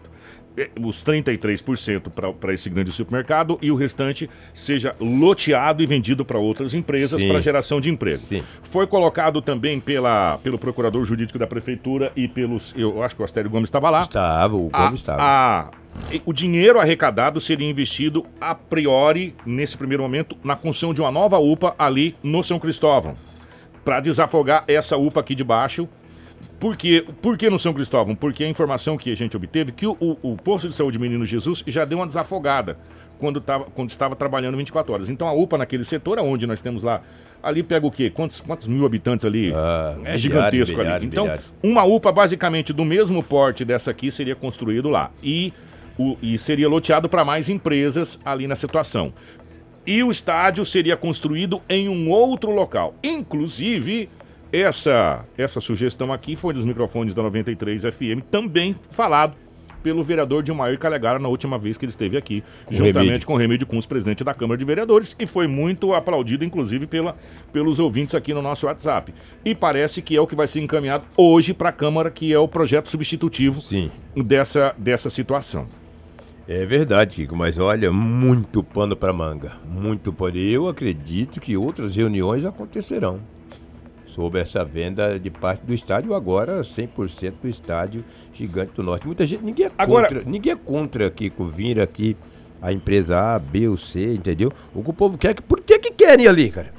[0.56, 6.38] É, Os 33% para esse grande supermercado e o restante seja loteado e vendido para
[6.38, 8.18] outras empresas para geração de emprego.
[8.22, 8.42] Sim.
[8.62, 12.72] Foi colocado também pela, pelo procurador jurídico da prefeitura e pelos.
[12.76, 14.00] Eu acho que o Astério Gomes estava lá.
[14.00, 15.22] Estava, o Gomes estava.
[15.22, 15.70] a-
[16.26, 21.38] o dinheiro arrecadado seria investido a priori, nesse primeiro momento, na construção de uma nova
[21.38, 23.14] UPA ali no São Cristóvão.
[23.84, 25.88] Para desafogar essa UPA aqui de baixo.
[26.58, 27.04] Por, quê?
[27.20, 28.14] Por que no São Cristóvão?
[28.14, 31.24] Porque a informação que a gente obteve que o, o, o posto de saúde Menino
[31.26, 32.78] Jesus já deu uma desafogada
[33.18, 35.10] quando, tava, quando estava trabalhando 24 horas.
[35.10, 37.02] Então a UPA naquele setor, onde nós temos lá,
[37.42, 38.08] ali pega o quê?
[38.10, 39.52] Quantos, quantos mil habitantes ali?
[39.54, 40.84] Ah, é gigantesco ali.
[40.84, 41.44] milhares, Então, milhares.
[41.62, 45.10] uma UPA basicamente do mesmo porte dessa aqui seria construído lá.
[45.22, 45.52] E,
[45.98, 49.12] o, e seria loteado para mais empresas ali na situação.
[49.86, 52.94] E o estádio seria construído em um outro local.
[53.04, 54.08] Inclusive,
[54.60, 59.34] essa, essa sugestão aqui foi nos microfones da 93 FM, também falado
[59.86, 63.26] pelo vereador Dilmair Calegara na última vez que ele esteve aqui, juntamente Remídio.
[63.28, 67.14] com o Remídio Cunz, presidente da Câmara de Vereadores, e foi muito aplaudido, inclusive, pela,
[67.52, 69.14] pelos ouvintes aqui no nosso WhatsApp.
[69.44, 72.38] E parece que é o que vai ser encaminhado hoje para a Câmara, que é
[72.38, 73.88] o projeto substitutivo Sim.
[74.16, 75.68] dessa, dessa situação.
[76.48, 79.52] É verdade, Kiko, mas olha, muito pano para manga.
[79.64, 80.36] Muito pano.
[80.36, 83.20] Eu acredito que outras reuniões acontecerão
[84.16, 88.02] sobre essa venda de parte do estádio, agora 100% do estádio
[88.32, 89.06] Gigante do Norte.
[89.06, 92.16] Muita gente, ninguém é Agora- contra, ninguém é contra, Kiko, vir aqui
[92.62, 94.50] a empresa A, B ou C, entendeu?
[94.74, 96.72] O que o povo quer, que- por que que querem ali, cara?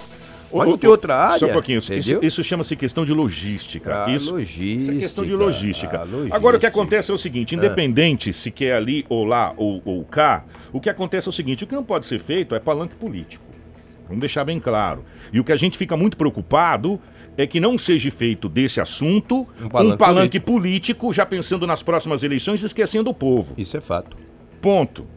[0.51, 1.77] Mas não tem outra área, Só um pouquinho.
[1.77, 2.19] Isso, entendeu?
[2.23, 4.05] isso chama-se questão de logística.
[4.05, 5.97] Ah, isso, logística, isso é questão de logística.
[5.99, 6.35] ah, logística.
[6.35, 10.03] Agora, o que acontece é o seguinte: independente se quer ali ou lá ou, ou
[10.05, 12.95] cá, o que acontece é o seguinte: o que não pode ser feito é palanque
[12.95, 13.45] político.
[14.07, 15.03] Vamos deixar bem claro.
[15.33, 16.97] E o que a gente fica muito preocupado
[17.37, 22.23] é que não seja feito desse assunto um palanque, palanque político, já pensando nas próximas
[22.23, 23.53] eleições e esquecendo o povo.
[23.57, 24.17] Isso é fato.
[24.59, 25.07] Ponto.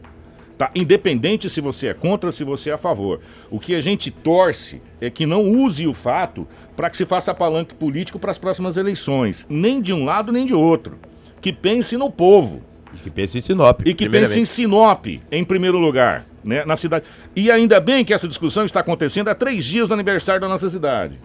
[0.57, 0.69] Tá?
[0.75, 3.19] Independente se você é contra, se você é a favor.
[3.49, 7.33] O que a gente torce é que não use o fato para que se faça
[7.33, 9.47] palanque político para as próximas eleições.
[9.49, 10.99] Nem de um lado, nem de outro.
[11.41, 12.61] Que pense no povo.
[12.93, 13.81] E que pense em Sinop.
[13.83, 17.05] E que pense em Sinop, em primeiro lugar, né, na cidade.
[17.35, 20.69] E ainda bem que essa discussão está acontecendo há três dias do aniversário da nossa
[20.69, 21.17] cidade.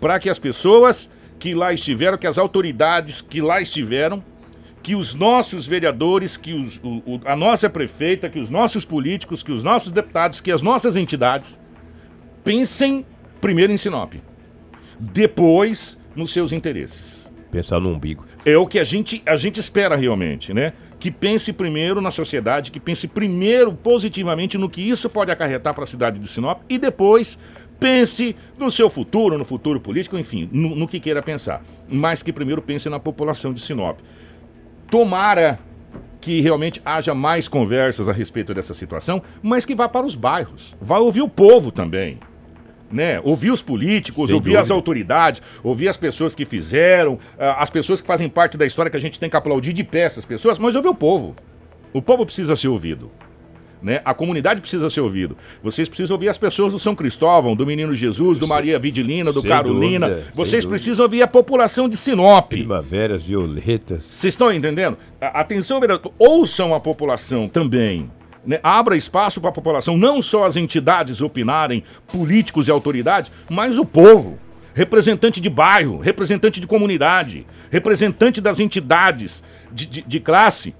[0.00, 4.22] Para que as pessoas que lá estiveram, que as autoridades que lá estiveram,
[4.82, 9.42] que os nossos vereadores, que os- o- o- a nossa prefeita, que os nossos políticos,
[9.42, 11.58] que os nossos deputados, que as nossas entidades
[12.44, 13.04] pensem
[13.40, 14.14] primeiro em Sinop,
[14.98, 17.30] depois nos seus interesses.
[17.50, 18.24] Pensar no umbigo.
[18.44, 20.72] É o que a gente, a gente espera realmente, né?
[20.98, 25.84] Que pense primeiro na sociedade, que pense primeiro positivamente no que isso pode acarretar para
[25.84, 27.38] a cidade de Sinop e depois
[27.78, 31.62] pense no seu futuro, no futuro político, enfim, no, no que queira pensar.
[31.88, 33.98] Mas que primeiro pense na população de Sinop.
[34.90, 35.58] Tomara
[36.20, 40.74] que realmente haja mais conversas a respeito dessa situação, mas que vá para os bairros.
[40.80, 42.18] Vá ouvir o povo também.
[42.90, 43.20] né?
[43.24, 44.60] Ouvir os políticos, Sem ouvir dúvida.
[44.60, 48.90] as autoridades, ouvir as pessoas que fizeram, ah, as pessoas que fazem parte da história
[48.90, 51.34] que a gente tem que aplaudir de pé essas pessoas, mas ouvir o povo.
[51.92, 53.10] O povo precisa ser ouvido.
[53.86, 54.00] Né?
[54.04, 55.36] A comunidade precisa ser ouvido.
[55.62, 59.40] Vocês precisam ouvir as pessoas do São Cristóvão, do Menino Jesus, do Maria Vidilina, do
[59.40, 60.08] Sem Carolina.
[60.08, 62.48] dúvida, Vocês precisam ouvir a população de Sinop.
[62.48, 64.02] Primaveras violetas.
[64.02, 64.98] Vocês estão entendendo?
[65.20, 66.10] Atenção, vereador.
[66.18, 68.10] Ouçam a população também.
[68.44, 68.58] né?
[68.60, 73.84] Abra espaço para a população, não só as entidades opinarem, políticos e autoridades, mas o
[73.84, 74.36] povo.
[74.74, 80.74] Representante de bairro, representante de comunidade, representante das entidades de, de- de classe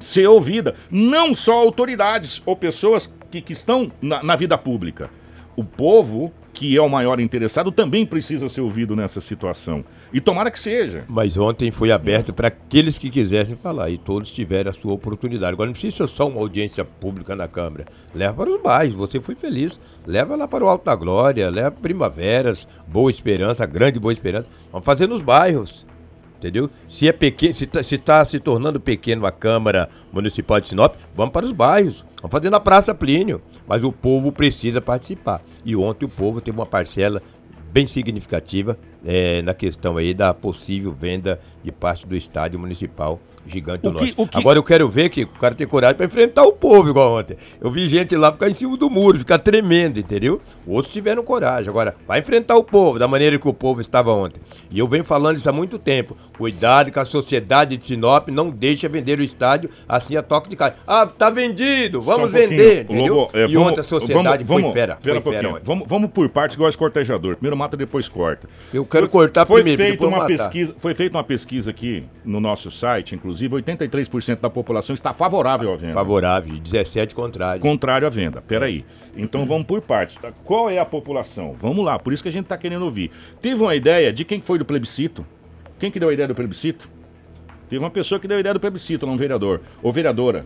[0.00, 0.74] ser ouvida.
[0.90, 5.10] Não só autoridades ou pessoas que, que estão na, na vida pública.
[5.54, 9.84] O povo, que é o maior interessado, também precisa ser ouvido nessa situação.
[10.12, 11.04] E tomara que seja.
[11.08, 15.52] Mas ontem foi aberto para aqueles que quisessem falar e todos tiveram a sua oportunidade.
[15.52, 17.86] Agora não precisa ser só uma audiência pública na Câmara.
[18.14, 19.78] Leva para os bairros, você foi feliz.
[20.06, 24.48] Leva lá para o Alto da Glória, leva Primaveras, Boa Esperança, Grande Boa Esperança.
[24.72, 25.86] Vamos fazer nos bairros.
[26.40, 26.70] Entendeu?
[26.88, 30.94] Se é pequeno, se está se, tá se tornando pequeno a Câmara Municipal de Sinop,
[31.14, 32.02] vamos para os bairros.
[32.22, 33.42] Vamos fazer na Praça Plínio.
[33.68, 35.42] Mas o povo precisa participar.
[35.66, 37.20] E ontem o povo teve uma parcela
[37.70, 43.82] bem significativa eh, na questão aí da possível venda de parte do estádio municipal Gigante
[43.82, 44.14] do O que- Norte.
[44.18, 46.90] o que- Agora eu quero ver que o cara tem coragem para enfrentar o povo
[46.90, 47.36] igual ontem.
[47.60, 50.40] Eu vi gente lá ficar em cima do muro, ficar tremendo, entendeu?
[50.66, 51.68] Outros tiveram coragem.
[51.68, 54.40] Agora, vai enfrentar o povo da maneira que o povo estava ontem.
[54.70, 56.16] E eu venho falando isso há muito tempo.
[56.36, 60.54] Cuidado que a sociedade de Sinop não deixa vender o estádio assim a toque de
[60.56, 60.76] caixa.
[60.86, 63.14] Ah, tá vendido, vamos um vender, entendeu?
[63.14, 64.98] Lobo, é, e vamos- ontem a sociedade vamos- foi fera.
[65.00, 65.60] Um Foi fera.
[65.64, 67.36] Vamos, vamos por partes, igual esse cortejador.
[67.36, 68.48] Primeiro mata, depois corta.
[68.72, 70.26] Eu quero Foi- cortar foi primeiro, Feita uma matar.
[70.26, 75.72] pesquisa, foi feita uma pesquisa aqui no nosso site, inclusive, 83% da população está favorável
[75.72, 75.92] à venda.
[75.92, 77.60] Favorável, 17 contrário.
[77.60, 78.42] Contrário à venda.
[78.42, 78.84] Peraí.
[79.16, 80.16] Então vamos por partes.
[80.16, 80.32] tá?
[80.44, 81.54] Qual é a população?
[81.56, 83.10] Vamos lá, por isso que a gente está querendo ouvir.
[83.40, 85.26] Teve uma ideia de quem que foi do plebiscito?
[85.78, 86.90] Quem que deu a ideia do plebiscito?
[87.68, 89.60] Teve uma pessoa que deu a ideia do plebiscito, não um vereador.
[89.82, 90.44] Ou vereadora.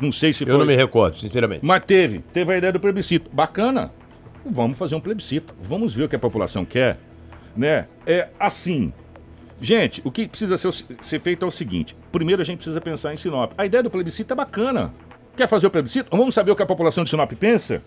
[0.00, 0.54] Não sei se foi.
[0.54, 1.66] Eu não me recordo, sinceramente.
[1.66, 3.28] Mas teve, teve a ideia do plebiscito.
[3.32, 3.92] Bacana.
[4.46, 5.54] Vamos fazer um plebiscito.
[5.60, 6.98] Vamos ver o que a população quer,
[7.56, 7.86] né?
[8.06, 8.92] É assim.
[9.60, 13.14] Gente, o que precisa ser, ser feito é o seguinte: primeiro a gente precisa pensar
[13.14, 13.52] em Sinop.
[13.56, 14.92] A ideia do plebiscito é bacana.
[15.36, 16.16] Quer fazer o plebiscito?
[16.16, 17.82] Vamos saber o que a população de Sinop pensa?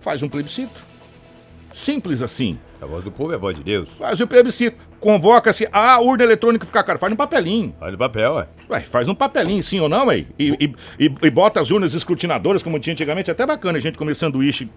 [0.00, 0.84] Faz um plebiscito.
[1.72, 2.58] Simples assim.
[2.80, 3.88] A voz do povo é a voz de Deus.
[3.98, 4.76] Faz o plebiscito.
[4.98, 5.66] Convoca-se.
[5.72, 6.98] A urna eletrônica fica cara.
[6.98, 7.74] Faz no papelinho.
[7.80, 8.46] Olha o papel, ué.
[8.70, 10.24] Ué, faz um papelinho, sim ou não, ué?
[10.38, 10.74] E, e,
[11.06, 13.30] e, e bota as urnas escrutinadoras, como tinha antigamente.
[13.30, 14.68] É até bacana a gente comer sanduíche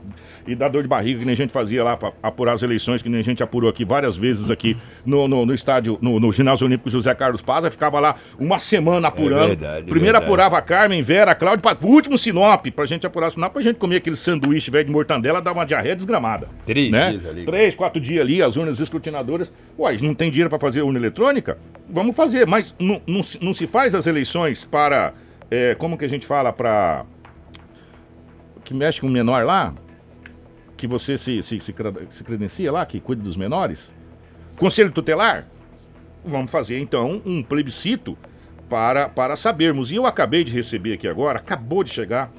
[0.47, 3.01] e dar dor de barriga, que nem a gente fazia lá pra apurar as eleições,
[3.01, 6.31] que nem a gente apurou aqui várias vezes aqui no, no, no estádio, no, no
[6.31, 7.65] ginásio olímpico José Carlos Paz.
[7.67, 9.47] Ficava lá uma semana apurando.
[9.47, 10.25] verdade, é Primeiro verdade.
[10.25, 13.75] apurava a Carmen, Vera, Cláudia, pra, pro último Sinop, pra gente apurar Sinop, pra gente
[13.75, 16.49] comer aquele sanduíche velho de mortandela, dava uma diarreia desgramada.
[16.65, 17.19] Três né?
[17.45, 19.51] Três, quatro dias ali, as urnas escrutinadoras.
[19.77, 21.58] Uai, não tem dinheiro para fazer urna eletrônica?
[21.89, 25.13] Vamos fazer, mas não, não, se- não se faz as eleições para.
[25.51, 26.51] é, como que a gente fala?
[26.53, 27.06] Para.
[28.63, 29.73] Que mexe com o menor lá?
[30.77, 31.73] Que você se, se, se,
[32.10, 33.93] se credencia lá, que cuida dos menores?
[34.58, 35.47] Conselho tutelar?
[36.25, 38.17] Vamos fazer então um plebiscito
[38.69, 39.91] para, para sabermos.
[39.91, 42.32] E eu acabei de receber aqui agora, acabou de chegar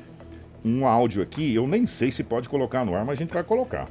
[0.64, 3.44] um áudio aqui, eu nem sei se pode colocar no ar, mas a gente vai
[3.44, 3.86] colocar.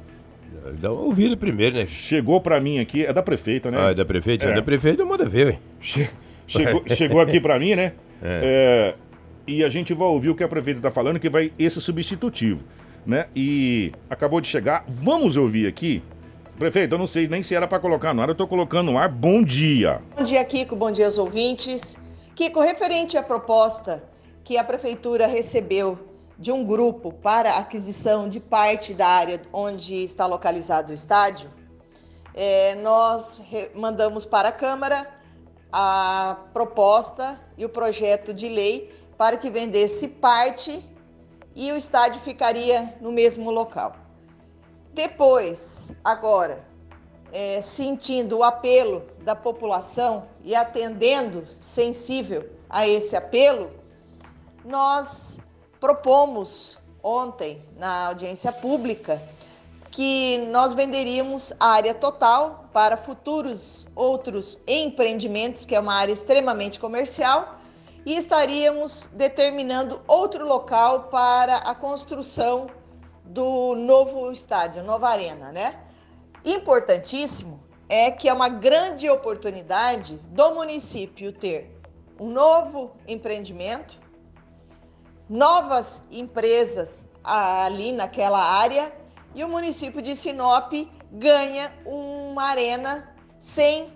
[0.80, 1.86] Dá uma ouvida primeiro, né?
[1.86, 3.78] Chegou pra mim aqui, é da prefeita, né?
[3.80, 4.46] Ah, é da prefeita?
[4.46, 4.50] É.
[4.50, 4.54] É.
[4.54, 5.58] da prefeita, manda ver, ué.
[5.80, 6.10] Che-
[6.46, 7.92] chegou, chegou aqui pra mim, né?
[8.22, 8.94] É,
[9.46, 12.64] e a gente vai ouvir o que a prefeita tá falando, que vai esse substitutivo,
[13.06, 13.26] né?
[13.36, 16.02] E acabou de chegar, vamos ouvir aqui.
[16.58, 18.96] Prefeito, eu não sei nem se era pra colocar no ar, eu tô colocando no
[18.96, 19.08] ar.
[19.08, 20.00] Bom dia.
[20.16, 20.74] Bom dia, Kiko.
[20.76, 21.98] Bom dia aos ouvintes.
[22.34, 24.02] Kiko, referente à proposta
[24.44, 25.98] que a Prefeitura recebeu
[26.38, 31.50] de um grupo para aquisição de parte da área onde está localizado o estádio,
[32.34, 33.36] eh, nós
[33.74, 35.08] mandamos para a Câmara
[35.72, 40.88] a proposta e o projeto de lei para que vendesse parte
[41.54, 43.96] e o estádio ficaria no mesmo local.
[44.92, 46.64] Depois, agora,
[47.32, 53.72] é, sentindo o apelo da população e atendendo sensível a esse apelo,
[54.64, 55.38] nós
[55.84, 59.22] propomos ontem na audiência pública
[59.90, 66.80] que nós venderíamos a área total para futuros outros empreendimentos, que é uma área extremamente
[66.80, 67.56] comercial,
[68.06, 72.68] e estaríamos determinando outro local para a construção
[73.22, 75.78] do novo estádio, nova arena, né?
[76.42, 81.78] Importantíssimo é que é uma grande oportunidade do município ter
[82.18, 84.02] um novo empreendimento,
[85.28, 88.92] novas empresas ali naquela área
[89.34, 90.72] e o município de Sinop
[91.10, 93.92] ganha uma arena sem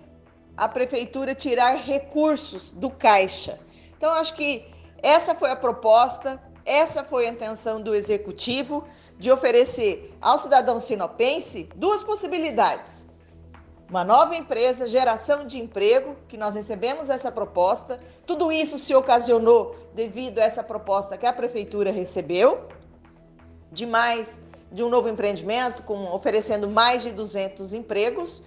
[0.55, 3.59] a prefeitura tirar recursos do caixa.
[3.97, 4.65] Então, acho que
[5.01, 8.85] essa foi a proposta, essa foi a intenção do executivo
[9.17, 13.08] de oferecer ao cidadão sinopense duas possibilidades.
[13.89, 17.99] Uma nova empresa, geração de emprego, que nós recebemos essa proposta.
[18.23, 22.67] Tudo isso se ocasionou devido a essa proposta que a prefeitura recebeu,
[23.71, 28.43] de mais de um novo empreendimento, com, oferecendo mais de 200 empregos,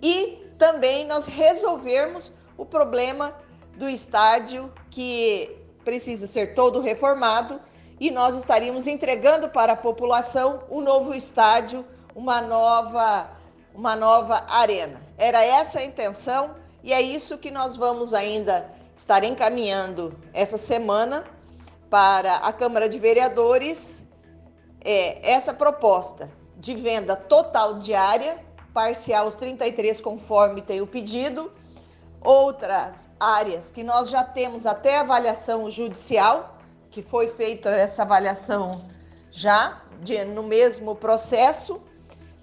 [0.00, 3.34] e também nós resolvermos o problema
[3.76, 5.54] do estádio que
[5.84, 7.60] precisa ser todo reformado
[8.00, 13.30] e nós estaríamos entregando para a população um novo estádio, uma nova,
[13.76, 15.02] uma nova arena.
[15.18, 21.24] Era essa a intenção e é isso que nós vamos ainda estar encaminhando essa semana
[21.90, 24.02] para a Câmara de Vereadores.
[24.82, 28.38] É essa proposta de venda total diária,
[28.72, 31.52] parcial os 33 conforme tem o pedido.
[32.22, 36.58] Outras áreas que nós já temos até avaliação judicial,
[36.90, 38.88] que foi feita essa avaliação
[39.30, 41.80] já de, no mesmo processo,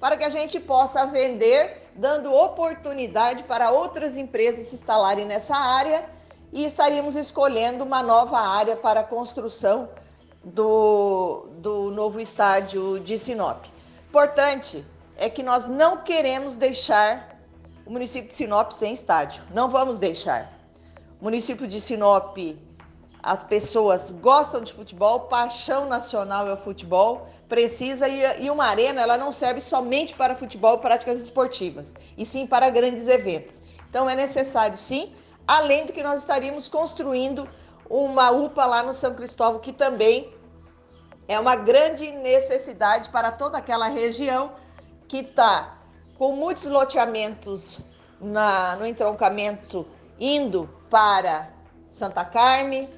[0.03, 6.03] para que a gente possa vender, dando oportunidade para outras empresas se instalarem nessa área
[6.51, 9.87] e estaríamos escolhendo uma nova área para a construção
[10.43, 13.63] do, do novo estádio de Sinop.
[14.09, 14.85] Importante
[15.15, 17.39] é que nós não queremos deixar
[17.85, 19.41] o município de Sinop sem estádio.
[19.53, 20.51] Não vamos deixar.
[21.21, 22.37] O município de Sinop,
[23.23, 29.15] as pessoas gostam de futebol, paixão nacional é o futebol, precisa e, uma arena ela
[29.15, 33.61] não serve somente para futebol práticas esportivas, e sim para grandes eventos.
[33.87, 35.13] Então é necessário sim,
[35.47, 37.47] além do que nós estaríamos construindo
[37.87, 40.33] uma UPA lá no São Cristóvão, que também
[41.27, 44.53] é uma grande necessidade para toda aquela região
[45.07, 45.77] que está
[46.17, 47.77] com muitos loteamentos
[48.19, 49.85] na, no entroncamento
[50.19, 51.53] indo para
[51.91, 52.89] Santa Carme,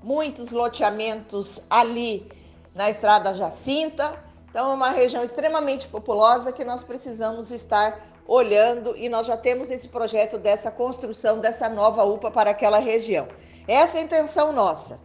[0.00, 2.35] muitos loteamentos ali
[2.76, 4.22] na Estrada Jacinta.
[4.50, 9.70] Então, é uma região extremamente populosa que nós precisamos estar olhando e nós já temos
[9.70, 13.26] esse projeto dessa construção dessa nova UPA para aquela região.
[13.66, 15.00] Essa é a intenção nossa.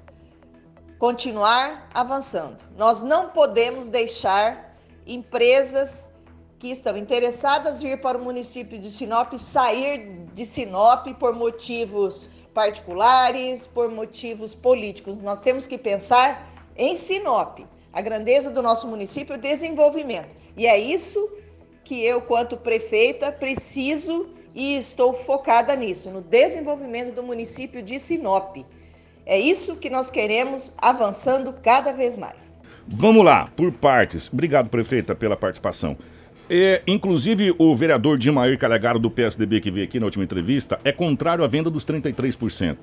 [1.00, 2.58] Continuar avançando.
[2.78, 4.76] Nós não podemos deixar
[5.08, 6.12] empresas
[6.60, 13.66] que estão interessadas vir para o município de Sinop sair de Sinop por motivos particulares,
[13.66, 15.18] por motivos políticos.
[15.18, 16.51] Nós temos que pensar
[16.82, 17.60] em Sinop,
[17.94, 20.36] a grandeza do nosso município, o desenvolvimento.
[20.58, 21.32] E é isso
[21.84, 28.58] que eu, quanto prefeita, preciso e estou focada nisso, no desenvolvimento do município de Sinop.
[29.28, 32.60] É isso que nós queremos avançando cada vez mais.
[32.88, 34.28] Vamos lá, por partes.
[34.34, 35.96] Obrigado, prefeita, pela participação.
[36.50, 40.92] É, inclusive, o vereador Dimair Calegaro do PSDB que veio aqui na última entrevista é
[40.92, 42.78] contrário à venda dos 33%.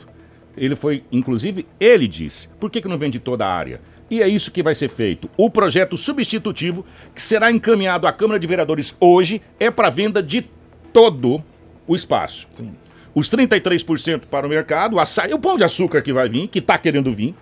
[0.56, 3.80] Ele foi, inclusive, ele disse, por que, que não vende toda a área?
[4.11, 5.28] E é isso que vai ser feito.
[5.37, 6.84] O projeto substitutivo,
[7.14, 10.46] que será encaminhado à Câmara de Vereadores hoje, é para venda de
[10.92, 11.42] todo
[11.87, 12.48] o espaço.
[12.52, 12.72] Sim.
[13.14, 16.78] Os 33% para o mercado, açaí, o pão de açúcar que vai vir, que está
[16.78, 17.34] querendo vir,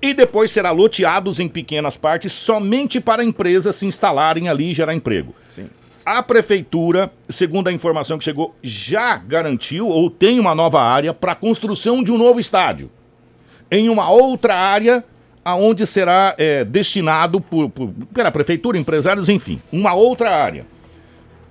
[0.00, 4.94] e depois será loteados em pequenas partes somente para empresas se instalarem ali e gerar
[4.94, 5.34] emprego.
[5.48, 5.68] Sim.
[6.04, 11.32] A prefeitura, segundo a informação que chegou, já garantiu ou tem uma nova área para
[11.32, 12.90] a construção de um novo estádio.
[13.70, 15.02] Em uma outra área,
[15.42, 20.66] aonde será é, destinado por, por, pela prefeitura, empresários, enfim, uma outra área.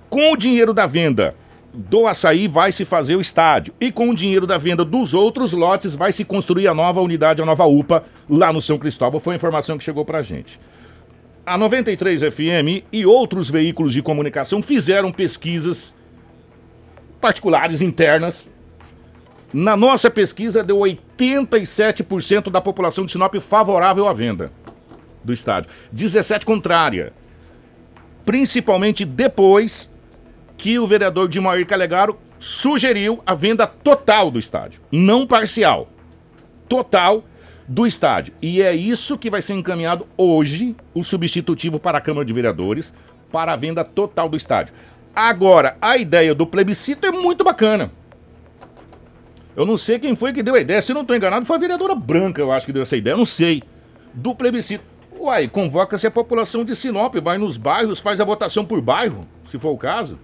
[0.08, 1.34] Com o dinheiro da venda
[1.74, 3.74] do açaí vai se fazer o estádio.
[3.80, 7.42] E com o dinheiro da venda dos outros lotes vai se construir a nova unidade,
[7.42, 9.18] a nova UPA, lá no São Cristóvão.
[9.18, 10.60] Foi a informação que chegou pra gente.
[11.46, 15.94] A 93 FM e outros veículos de comunicação fizeram pesquisas
[17.20, 18.48] particulares internas.
[19.52, 24.50] Na nossa pesquisa, deu 87% da população de Sinop favorável à venda
[25.22, 27.12] do estádio, 17 contrária.
[28.24, 29.92] Principalmente depois
[30.56, 35.90] que o vereador Dimair Calegaro sugeriu a venda total do estádio, não parcial.
[36.66, 37.22] Total
[37.66, 38.34] do estádio.
[38.40, 42.92] E é isso que vai ser encaminhado hoje, o substitutivo para a Câmara de Vereadores,
[43.32, 44.74] para a venda total do estádio.
[45.14, 47.90] Agora, a ideia do plebiscito é muito bacana.
[49.56, 50.82] Eu não sei quem foi que deu a ideia.
[50.82, 53.14] Se não estou enganado, foi a vereadora Branca, eu acho que deu essa ideia.
[53.14, 53.62] Eu não sei.
[54.12, 54.84] Do plebiscito.
[55.18, 59.58] Uai, convoca-se a população de Sinop, vai nos bairros, faz a votação por bairro, se
[59.58, 60.18] for o caso.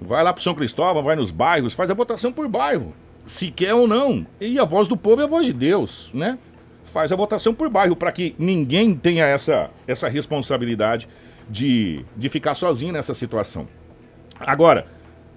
[0.00, 2.94] Vai lá pro São Cristóvão, vai nos bairros, faz a votação por bairro.
[3.26, 4.26] Se quer ou não.
[4.40, 6.38] E a voz do povo é a voz de Deus, né?
[6.84, 11.08] Faz a votação por bairro para que ninguém tenha essa, essa responsabilidade
[11.48, 13.68] de, de ficar sozinho nessa situação.
[14.38, 14.86] Agora,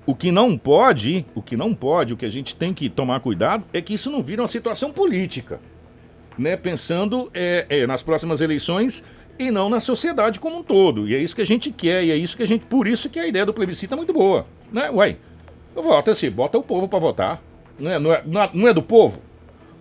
[0.06, 3.20] o que não pode, o que não pode, o que a gente tem que tomar
[3.20, 5.60] cuidado é que isso não vira uma situação política,
[6.38, 6.58] né?
[6.58, 9.04] Pensando é, é, nas próximas eleições
[9.40, 11.08] e não na sociedade como um todo.
[11.08, 13.10] E é isso que a gente quer, e é isso que a gente, por isso
[13.10, 14.90] que a ideia do plebiscito é muito boa, né?
[14.90, 15.18] Ué,
[15.74, 17.44] vota assim, bota o povo para votar,
[17.80, 19.22] não é, não é, não é do povo?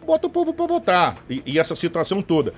[0.07, 2.53] Bota o povo para votar e, e essa situação toda.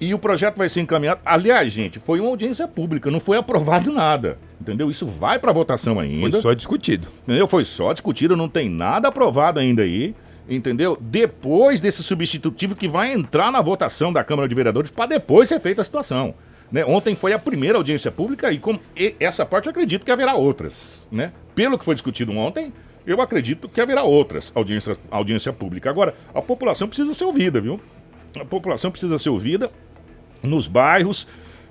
[0.00, 1.20] E o projeto vai ser encaminhado.
[1.24, 4.38] Aliás, gente, foi uma audiência pública, não foi aprovado nada.
[4.60, 4.90] Entendeu?
[4.90, 6.30] Isso vai para votação ainda.
[6.30, 7.08] Foi só discutido.
[7.22, 7.46] Entendeu?
[7.48, 10.14] Foi só discutido, não tem nada aprovado ainda aí.
[10.48, 10.96] Entendeu?
[11.00, 15.60] Depois desse substitutivo que vai entrar na votação da Câmara de Vereadores para depois ser
[15.60, 16.34] feita a situação.
[16.70, 16.84] Né?
[16.84, 20.34] Ontem foi a primeira audiência pública e, com, e essa parte eu acredito que haverá
[20.34, 21.08] outras.
[21.10, 21.32] Né?
[21.54, 22.72] Pelo que foi discutido ontem,
[23.08, 25.88] eu acredito que haverá outras audiências audiência pública.
[25.88, 27.80] Agora, a população precisa ser ouvida, viu?
[28.38, 29.70] A população precisa ser ouvida
[30.42, 31.26] nos bairros,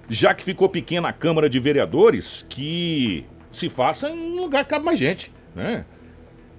[0.09, 4.71] já que ficou pequena a Câmara de Vereadores, que se faça em um lugar que
[4.71, 5.85] cabe mais gente, né?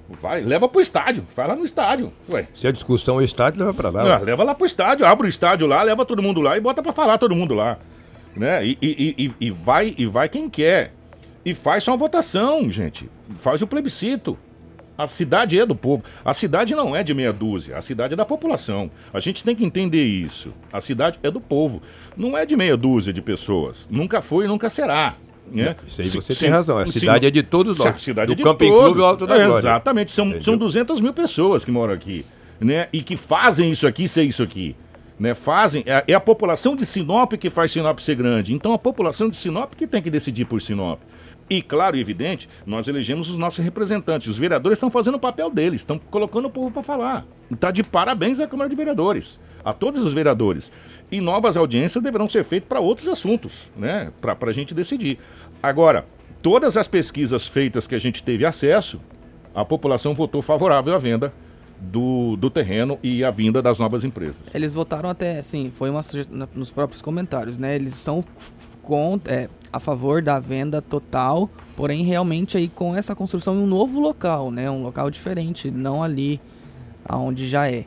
[0.09, 2.12] Vai, leva pro estádio, vai lá no estádio.
[2.31, 2.47] Ué.
[2.55, 4.16] Se a discussão é o estádio, leva pra lá.
[4.16, 6.83] Ah, leva lá pro estádio, abre o estádio lá, leva todo mundo lá e bota
[6.83, 7.79] pra falar todo mundo lá.
[8.35, 8.64] Né?
[8.64, 10.95] E, e, e, e vai, e vai quem quer.
[11.45, 13.09] E faz só uma votação, gente.
[13.37, 14.39] Faz o plebiscito.
[14.99, 16.03] A cidade é do povo.
[16.24, 18.90] A cidade não é de meia dúzia, a cidade é da população.
[19.14, 20.53] A gente tem que entender isso.
[20.72, 21.80] A cidade é do povo.
[22.16, 23.86] Não é de meia dúzia de pessoas.
[23.88, 25.14] Nunca foi e nunca será.
[25.53, 25.76] Né?
[25.86, 26.78] Isso aí você se, tem razão.
[26.78, 28.03] A cidade é de todos nós.
[28.03, 28.84] Cidade do é Camping todos.
[28.86, 29.61] Clube Alto da é, Glória.
[29.61, 30.11] Exatamente.
[30.11, 32.26] São, são 200 mil pessoas que moram aqui.
[32.61, 32.88] Né?
[32.92, 34.74] E que fazem isso aqui ser isso aqui.
[35.16, 38.53] Né, fazem, é, é a população de Sinop que faz Sinop ser grande.
[38.53, 41.01] Então a população de Sinop que tem que decidir por Sinop.
[41.51, 44.28] E claro e evidente, nós elegemos os nossos representantes.
[44.28, 47.26] Os vereadores estão fazendo o papel deles, estão colocando o povo para falar.
[47.51, 50.70] Está de parabéns à Câmara de Vereadores, a todos os vereadores.
[51.11, 54.12] E novas audiências deverão ser feitas para outros assuntos, né?
[54.20, 55.18] Para a gente decidir.
[55.62, 56.05] Agora,
[56.42, 59.01] todas as pesquisas feitas que a gente teve acesso,
[59.55, 61.32] a população votou favorável à venda
[61.80, 64.55] do, do terreno e à vinda das novas empresas.
[64.55, 67.74] Eles votaram até, assim, foi uma sugestão nos próprios comentários, né?
[67.76, 68.24] Eles são
[68.89, 73.66] contra, é, a favor da venda total, porém realmente aí com essa construção em um
[73.66, 74.70] novo local, né?
[74.70, 76.41] Um local diferente, não ali
[77.05, 77.84] aonde já é.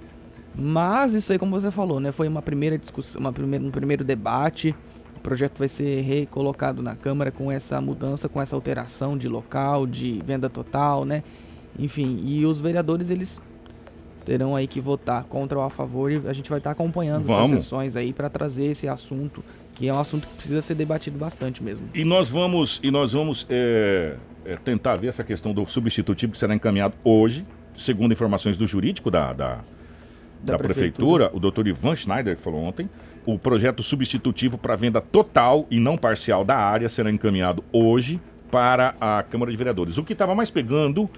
[0.55, 2.11] Mas isso aí, como você falou, né?
[2.11, 4.75] Foi uma primeira discussão, uma primeira, um primeiro debate.
[5.17, 9.87] O projeto vai ser recolocado na Câmara com essa mudança, com essa alteração de local,
[9.87, 11.23] de venda total, né?
[11.79, 13.41] Enfim, e os vereadores eles
[14.23, 17.49] terão aí que votar contra ou a favor e a gente vai estar acompanhando Vamos.
[17.49, 19.43] essas sessões aí para trazer esse assunto
[19.81, 21.89] que é um assunto que precisa ser debatido bastante mesmo.
[21.91, 24.15] E nós vamos, e nós vamos é,
[24.45, 27.43] é, tentar ver essa questão do substitutivo que será encaminhado hoje,
[27.75, 29.55] segundo informações do jurídico da, da,
[30.43, 32.87] da, Da prefeitura, o doutor Ivan Schneider que falou ontem.
[33.25, 38.21] O projeto substitutivo para venda total e não parcial da área será encaminhado hoje
[38.51, 39.97] para a Câmara de Vereadores.
[39.97, 41.09] O que estava mais pegando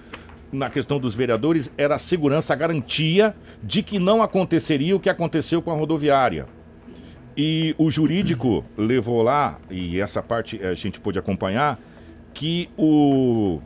[0.53, 5.09] na questão dos vereadores era a segurança, a garantia de que não aconteceria o que
[5.09, 6.45] aconteceu com a rodoviária.
[7.36, 11.79] E o jurídico levou lá, e essa parte a gente pôde acompanhar,
[12.34, 13.59] que o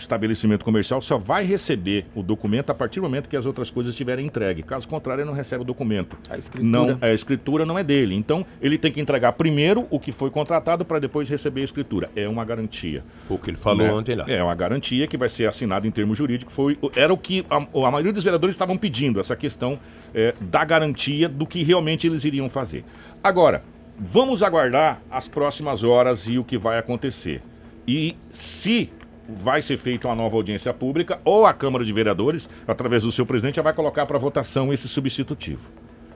[0.00, 3.92] estabelecimento comercial só vai receber o documento a partir do momento que as outras coisas
[3.92, 4.62] estiverem entregue.
[4.62, 6.16] Caso contrário, ele não recebe o documento.
[6.28, 6.70] A escritura.
[6.70, 8.14] Não, a escritura não é dele.
[8.14, 12.10] Então, ele tem que entregar primeiro o que foi contratado para depois receber a escritura.
[12.16, 13.04] É uma garantia.
[13.24, 13.92] Foi o que ele falou né?
[13.92, 14.24] ontem lá.
[14.28, 16.54] É uma garantia que vai ser assinada em termos jurídicos.
[16.54, 19.78] Foi, era o que a, a maioria dos vereadores estavam pedindo, essa questão
[20.14, 22.84] é, da garantia do que realmente eles iriam fazer.
[23.22, 23.62] Agora,
[23.98, 27.42] vamos aguardar as próximas horas e o que vai acontecer.
[27.86, 28.90] E se
[29.34, 33.24] vai ser feita uma nova audiência pública ou a Câmara de Vereadores, através do seu
[33.26, 35.68] presidente, já vai colocar para votação esse substitutivo.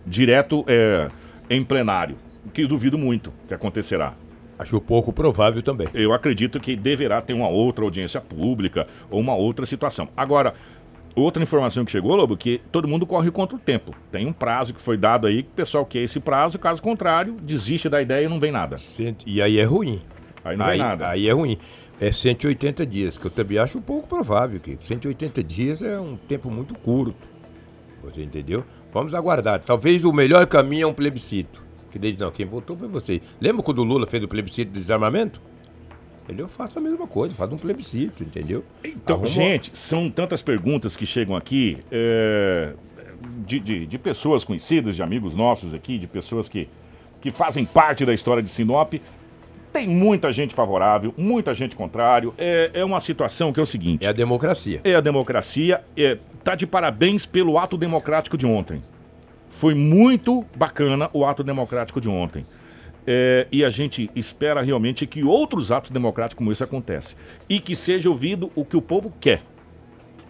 [0.07, 1.09] Direto é,
[1.49, 2.17] em plenário,
[2.53, 4.15] que duvido muito que acontecerá.
[4.59, 5.89] Acho pouco provável também.
[5.93, 10.09] Eu acredito que deverá ter uma outra audiência pública ou uma outra situação.
[10.17, 10.55] Agora,
[11.15, 13.95] outra informação que chegou, Lobo, que todo mundo corre contra o tempo.
[14.13, 17.37] Tem um prazo que foi dado aí, que o pessoal quer esse prazo, caso contrário,
[17.43, 18.77] desiste da ideia e não vem nada.
[19.27, 20.01] E aí é ruim.
[20.45, 21.09] Aí não aí, vem nada.
[21.09, 21.59] Aí é ruim.
[22.01, 26.17] É 180 dias, que eu também acho um pouco provável, que 180 dias é um
[26.17, 27.17] tempo muito curto.
[28.03, 28.65] Você entendeu?
[28.93, 29.61] Vamos aguardar.
[29.61, 31.63] Talvez o melhor caminho é um plebiscito.
[31.91, 33.21] Que desde não, quem votou foi você.
[33.41, 35.41] Lembra quando o Lula fez o plebiscito do desarmamento?
[36.25, 36.49] Entendeu?
[36.49, 38.65] Faça a mesma coisa, faz um plebiscito, entendeu?
[38.83, 42.73] Então, Arruma- gente, são tantas perguntas que chegam aqui é,
[43.47, 46.69] de, de- de pessoas conhecidas, de amigos nossos aqui, de pessoas que,
[47.21, 48.95] que fazem parte da história de Sinop.
[49.75, 52.33] Tem muita gente favorável, muita gente contrário.
[52.39, 54.81] É, é uma situação que é o seguinte: É a democracia.
[54.85, 55.83] é a democracia.
[55.97, 58.81] É, tá de parabéns pelo ato democrático de ontem.
[59.51, 62.47] Foi muito bacana o ato democrático de ontem.
[63.05, 67.19] É, e a gente espera realmente que outros atos democráticos como esse aconteçam.
[67.49, 69.43] E que seja ouvido o que o povo quer.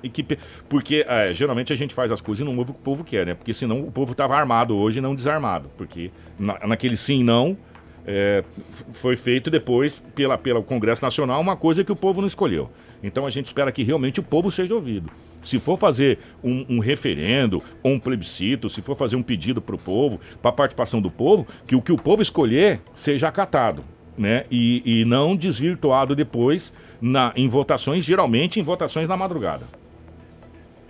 [0.02, 0.24] E que,
[0.70, 3.04] porque é, geralmente a gente faz as coisas e não ouve o que o povo
[3.04, 3.34] quer, né?
[3.34, 5.70] Porque senão o povo estava armado hoje e não desarmado.
[5.76, 7.54] Porque na, naquele sim não
[8.06, 8.44] é,
[8.92, 12.70] foi feito depois pela, pelo Congresso Nacional uma coisa que o povo não escolheu.
[13.02, 15.10] Então a gente espera que realmente o povo seja ouvido.
[15.42, 19.74] Se for fazer um, um referendo ou um plebiscito, se for fazer um pedido para
[19.74, 23.84] o povo, para a participação do povo, que o que o povo escolher seja acatado.
[24.16, 24.44] Né?
[24.50, 29.66] E, e não desvirtuado depois na, em votações, geralmente em votações na madrugada.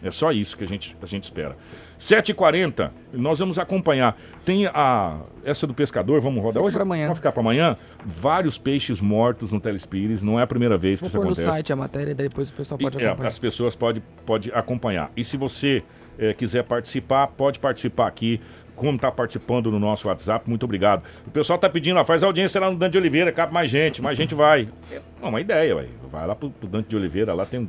[0.03, 1.57] É só isso que a gente, a gente espera.
[2.05, 4.15] 7h40, nós vamos acompanhar.
[4.45, 5.21] Tem a.
[5.43, 6.75] Essa do pescador, vamos rodar Fica hoje?
[6.75, 7.05] pra amanhã.
[7.05, 7.77] Vamos ficar para amanhã?
[8.05, 11.33] Vários peixes mortos no Telespires, não é a primeira vez que Vou isso pôr no
[11.33, 11.49] acontece.
[11.51, 13.29] site a matéria, daí depois o pessoal pode E, é, acompanhar.
[13.29, 15.11] as pessoas podem pode acompanhar.
[15.17, 15.83] E se você
[16.19, 18.39] eh, quiser participar, pode participar aqui.
[18.77, 21.05] Como está participando no nosso WhatsApp, muito obrigado.
[21.27, 24.03] O pessoal está pedindo, ó, faz audiência lá no Dante de Oliveira, cabe mais gente,
[24.03, 24.69] mais gente vai.
[24.93, 25.87] É uma ideia, ué.
[26.11, 27.69] Vai lá pro, pro Dante de Oliveira, lá tem um.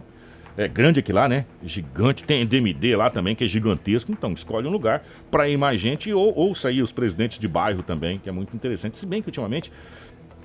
[0.58, 1.46] É grande aqui lá, né?
[1.64, 2.24] Gigante.
[2.24, 4.12] Tem DMD lá também, que é gigantesco.
[4.12, 8.20] Então, escolhe um lugar para ir mais gente ou aí os presidentes de bairro também,
[8.20, 8.96] que é muito interessante.
[8.96, 9.72] Se bem que ultimamente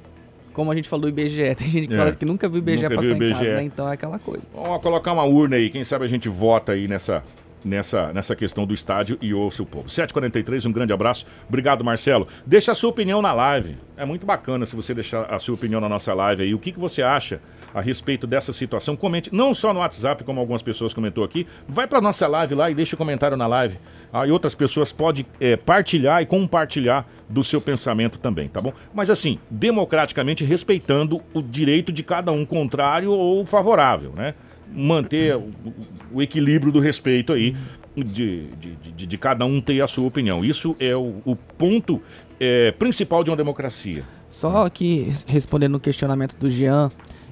[0.53, 1.55] como a gente falou do IBGE.
[1.55, 1.97] Tem gente que É.
[1.99, 3.53] fala que nunca viu o IBGE Nunca passar o em casa, IBGE.
[3.53, 3.63] né?
[3.65, 4.43] Então é aquela coisa.
[4.55, 7.23] Vamos colocar uma urna aí, quem sabe a gente vota aí nessa,
[7.65, 9.89] nessa, nessa questão do estádio e ouça o povo.
[9.89, 11.27] 7h43, um grande abraço.
[11.49, 12.27] Obrigado, Marcelo.
[12.47, 13.77] Deixa a sua opinião na live.
[13.97, 16.55] É muito bacana se você deixar a sua opinião na nossa live aí.
[16.55, 17.41] O que, que você acha
[17.75, 18.97] a respeito dessa situação?
[18.97, 21.47] Comente, não só no WhatsApp, como algumas pessoas comentou aqui.
[21.69, 23.77] Vai para nossa live lá e deixa o comentário na live.
[24.13, 28.73] Aí outras pessoas podem é, partilhar e compartilhar do seu pensamento também, tá bom?
[28.93, 34.35] Mas assim, democraticamente respeitando o direito de cada um contrário ou favorável, né?
[34.73, 35.51] Manter o,
[36.13, 37.57] o equilíbrio do respeito aí
[37.97, 40.45] de, de, de- de cada um ter a sua opinião.
[40.45, 42.01] Isso é o, o ponto
[42.39, 44.05] é, principal de uma democracia.
[44.29, 46.91] Só que res- respondendo o questionamento do Jean,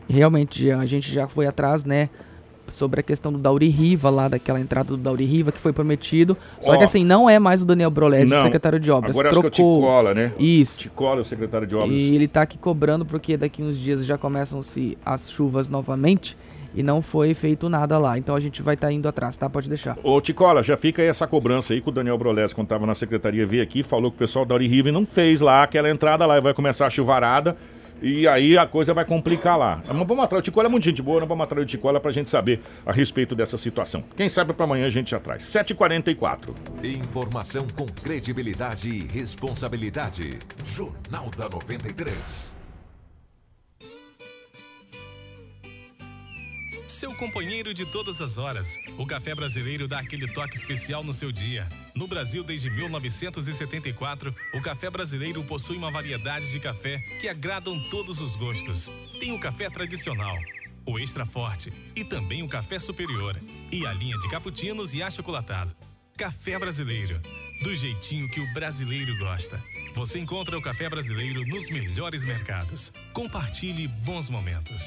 [0.09, 2.09] realmente, a gente já foi atrás, né?
[2.68, 6.36] Sobre a questão do Dauri Riva, lá daquela entrada do Dauri Riva que foi prometido.
[6.61, 6.76] Só Ó.
[6.76, 9.16] que assim, não é mais o Daniel Brolesi, o secretário de obras.
[9.16, 9.80] Agora acho que é o Trocou.
[9.80, 10.32] Ticola, né?
[10.38, 10.78] Isso.
[10.80, 11.90] Ticola é o secretário de obras.
[11.90, 16.36] E ele tá aqui cobrando porque daqui uns dias já começam-se as chuvas novamente
[16.74, 18.18] e não foi feito nada lá.
[18.18, 19.48] Então a gente vai estar indo atrás, tá?
[19.48, 19.96] Pode deixar.
[20.02, 22.94] Ô, Ticola, já fica aí essa cobrança aí que o Daniel Brolés, quando estava na
[22.94, 26.26] secretaria, veio aqui falou que o pessoal da Uri Riven não fez lá aquela entrada
[26.26, 27.56] lá e vai começar a chuvarada.
[28.01, 29.82] E aí a coisa vai complicar lá.
[29.86, 30.40] Mas vamos atrás.
[30.40, 32.92] O Ticola é muito gente boa, não vamos atrás do Ticola pra gente saber a
[32.92, 34.05] respeito dessa situação.
[34.16, 35.42] Quem sabe pra amanhã a gente já traz.
[35.44, 36.55] 7h44.
[36.84, 40.38] Informação com credibilidade e responsabilidade.
[40.64, 42.57] Jornal da 93.
[46.89, 51.30] Seu companheiro de todas as horas, o café brasileiro dá aquele toque especial no seu
[51.30, 51.68] dia.
[51.95, 58.22] No Brasil, desde 1974, o café brasileiro possui uma variedade de café que agradam todos
[58.22, 58.91] os gostos.
[59.20, 60.34] Tem o café tradicional,
[60.86, 63.39] o extra forte e também o café superior.
[63.70, 65.76] E a linha de cappuccinos e achocolatado.
[66.16, 67.20] Café brasileiro,
[67.62, 69.62] do jeitinho que o brasileiro gosta.
[69.95, 72.91] Você encontra o café brasileiro nos melhores mercados.
[73.12, 74.82] Compartilhe bons momentos.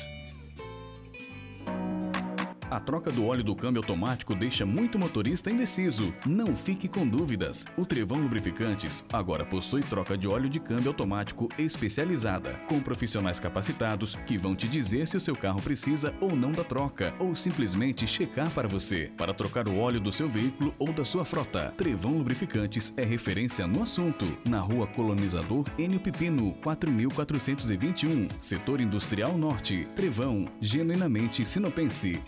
[2.71, 6.13] A troca do óleo do câmbio automático deixa muito motorista indeciso.
[6.25, 7.65] Não fique com dúvidas.
[7.77, 14.15] O Trevão Lubrificantes agora possui troca de óleo de câmbio automático especializada, com profissionais capacitados
[14.25, 18.07] que vão te dizer se o seu carro precisa ou não da troca, ou simplesmente
[18.07, 21.73] checar para você, para trocar o óleo do seu veículo ou da sua frota.
[21.75, 24.25] Trevão Lubrificantes é referência no assunto.
[24.47, 29.85] Na rua Colonizador Enio Pipino, 4421, Setor Industrial Norte.
[29.93, 32.21] Trevão, genuinamente sinopense.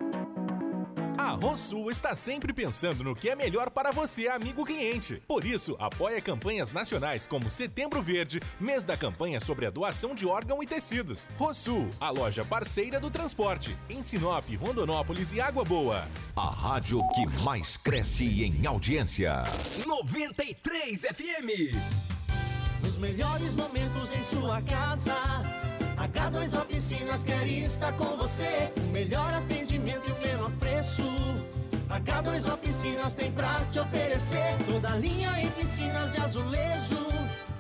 [1.18, 5.22] A Rosul está sempre pensando no que é melhor para você, amigo cliente.
[5.28, 10.26] Por isso, apoia campanhas nacionais como Setembro Verde, mês da campanha sobre a doação de
[10.26, 11.30] órgão e tecidos.
[11.38, 16.07] Rosul, a loja parceira do transporte, em Sinop, Rondonópolis e Água Boa.
[16.36, 19.43] A rádio que mais cresce em audiência.
[19.86, 21.78] 93 FM.
[22.88, 25.62] Os melhores momentos em sua casa.
[25.97, 28.71] H2 Oficinas quer estar com você.
[28.77, 31.03] O melhor atendimento e o menor preço.
[31.89, 34.55] H2 Oficinas tem pra te oferecer.
[34.67, 36.97] Toda linha em piscinas de azulejo.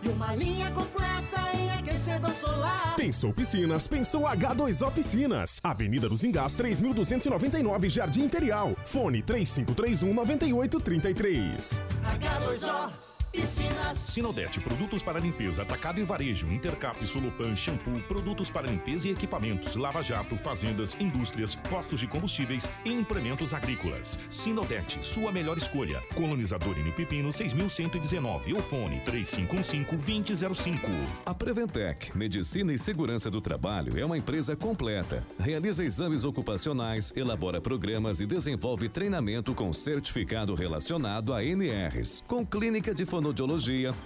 [0.01, 2.95] E uma linha completa em aquecedor solar.
[2.97, 5.59] Pensou Piscinas, pensou H2O Piscinas.
[5.63, 8.75] Avenida dos Engás, 3299, Jardim Imperial.
[8.83, 11.81] Fone 3531 9833.
[12.03, 13.97] H2O Piscinas.
[13.97, 19.75] Sinodete, produtos para limpeza, atacado e varejo, Intercap, Solupan, shampoo, produtos para limpeza e equipamentos,
[19.75, 24.19] lava-jato, fazendas, indústrias, postos de combustíveis e implementos agrícolas.
[24.29, 26.03] Sinodete, sua melhor escolha.
[26.13, 30.79] Colonizador em Pepino 6119 ou fone 3515-2005.
[31.25, 35.25] A Preventec, Medicina e Segurança do Trabalho, é uma empresa completa.
[35.39, 42.93] Realiza exames ocupacionais, elabora programas e desenvolve treinamento com certificado relacionado a NRs, com clínica
[42.93, 43.22] de fonoaudiologia,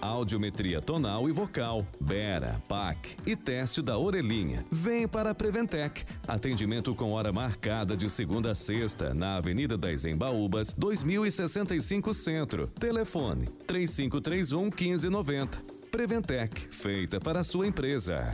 [0.02, 4.66] audiometria tonal e vocal, Bera, PAC e teste da orelhinha.
[4.72, 6.04] Vem para a Preventec.
[6.28, 12.68] Atendimento com hora marcada de segunda a sexta, na Avenida das Embaúbas, 2065 Centro.
[12.68, 15.62] Telefone 3531 1590.
[15.90, 18.34] Preventec, feita para a sua empresa.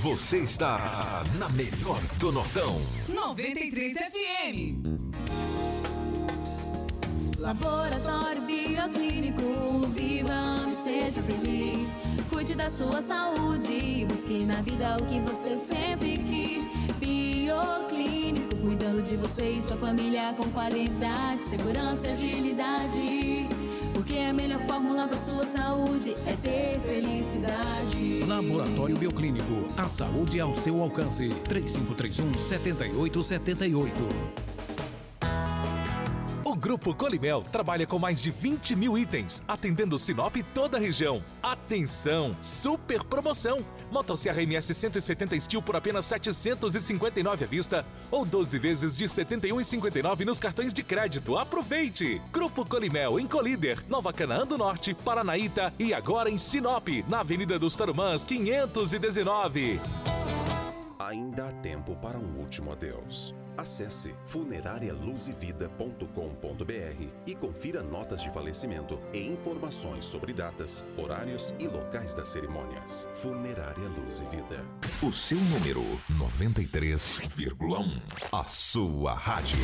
[0.00, 2.78] Você está na melhor do Nortão.
[3.08, 5.73] 93 FM.
[7.44, 11.90] Laboratório Bioclínico, viva, seja feliz.
[12.30, 16.64] Cuide da sua saúde, busque na vida o que você sempre quis.
[16.96, 23.46] Bioclínico, cuidando de você e sua família com qualidade, segurança e agilidade.
[23.92, 28.24] Porque a melhor fórmula para sua saúde é ter felicidade.
[28.26, 31.28] Laboratório Bioclínico, a saúde ao seu alcance.
[31.46, 34.43] 3531 7878.
[36.64, 41.22] Grupo Colimel trabalha com mais de 20 mil itens, atendendo Sinop e toda a região.
[41.42, 42.34] Atenção!
[42.40, 43.62] Super promoção!
[43.92, 50.40] Motosserra MS 170 Steel por apenas 759 à vista ou 12 vezes de 71,59 nos
[50.40, 51.36] cartões de crédito.
[51.36, 52.18] Aproveite!
[52.32, 57.58] Grupo Colimel em Colíder, Nova Canaã do Norte, Paranaíta e agora em Sinop, na Avenida
[57.58, 60.13] dos Tarumãs 519.
[61.04, 63.34] Ainda há tempo para um último adeus.
[63.58, 72.28] Acesse funerarialuzevida.com.br e confira notas de falecimento e informações sobre datas, horários e locais das
[72.28, 73.06] cerimônias.
[73.12, 74.64] Funerária Luz e Vida.
[75.02, 78.00] O seu número 93,1.
[78.32, 79.60] A sua rádio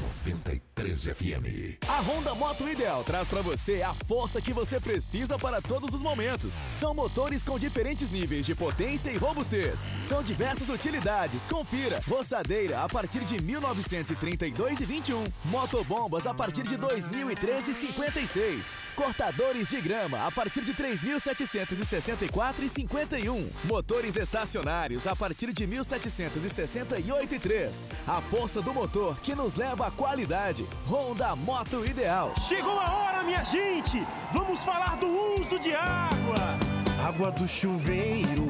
[0.00, 1.78] 93 FM.
[1.88, 6.02] A Honda Moto Ideal traz para você a força que você precisa para todos os
[6.02, 6.58] momentos.
[6.70, 9.86] São motores com diferentes níveis de potência e robustez.
[10.00, 11.44] São diversas utilidades.
[11.46, 12.00] Confira.
[12.08, 15.24] Roçadeira a partir de 1932 e 21.
[15.46, 18.76] Motobombas a partir de 2013 e 56.
[18.96, 23.48] Cortadores de grama a partir de 3.764 e 51.
[23.64, 27.90] Motores estacionários a partir de 1768 e 3.
[28.06, 30.66] A força do motor que nos leva à qualidade.
[30.88, 32.32] Honda Moto Ideal.
[32.46, 34.06] Chegou a hora, minha gente!
[34.32, 35.06] Vamos falar do
[35.40, 36.56] uso de água.
[37.04, 38.46] Água do chuveiro,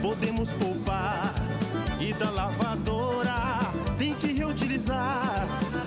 [0.00, 1.32] podemos poupar.
[2.00, 3.60] E da lavadora,
[3.96, 5.46] tem que reutilizar.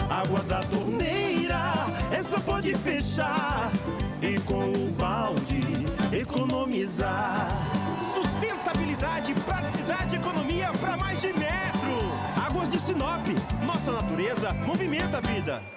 [0.09, 1.73] Água da torneira,
[2.11, 3.69] essa pode fechar.
[4.21, 5.61] E com o balde,
[6.17, 7.49] economizar.
[8.13, 11.64] Sustentabilidade, praticidade, economia para mais de metro.
[12.69, 13.27] De Sinop,
[13.63, 15.74] nossa natureza movimenta a vida.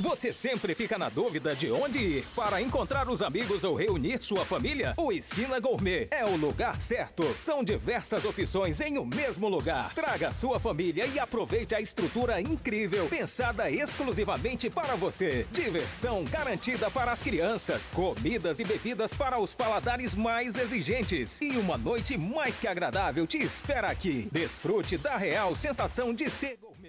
[0.00, 4.46] Você sempre fica na dúvida de onde ir para encontrar os amigos ou reunir sua
[4.46, 4.94] família?
[4.96, 7.22] O Esquina Gourmet é o lugar certo.
[7.38, 9.92] São diversas opções em um mesmo lugar.
[9.92, 15.46] Traga sua família e aproveite a estrutura incrível, pensada exclusivamente para você.
[15.52, 21.38] Diversão garantida para as crianças, comidas e bebidas para os paladares mais exigentes.
[21.42, 24.30] E uma noite mais que agradável te espera aqui.
[24.32, 26.79] Desfrute da real sensação de ser gourmet.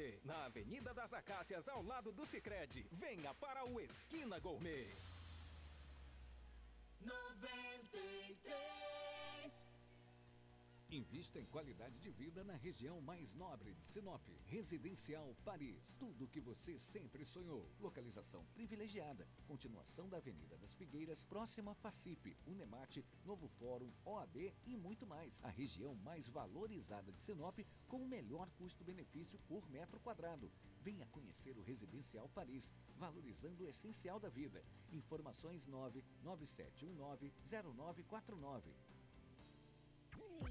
[1.51, 2.85] Acácias, ao lado do Sicredi.
[2.91, 4.87] Venha para o Esquina Gourmet.
[10.93, 14.27] Invista em qualidade de vida na região mais nobre de Sinop.
[14.45, 15.95] Residencial Paris.
[15.97, 17.65] Tudo o que você sempre sonhou.
[17.79, 19.25] Localização privilegiada.
[19.47, 25.33] Continuação da Avenida das Figueiras, próxima Facip, Unemate, Novo Fórum, OAB e muito mais.
[25.41, 30.51] A região mais valorizada de Sinop com o melhor custo-benefício por metro quadrado.
[30.81, 34.61] Venha conhecer o Residencial Paris, valorizando o essencial da vida.
[34.91, 35.65] Informações
[36.25, 38.90] 997190949.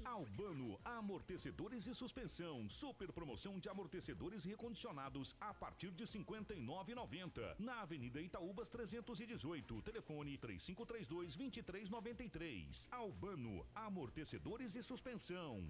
[0.05, 2.69] Albano Amortecedores e Suspensão.
[2.69, 7.55] Super promoção de amortecedores recondicionados a partir de R$ 59,90.
[7.59, 9.81] Na Avenida Itaúbas 318.
[9.81, 12.87] Telefone 3532 2393.
[12.91, 15.65] Albano Amortecedores e Suspensão.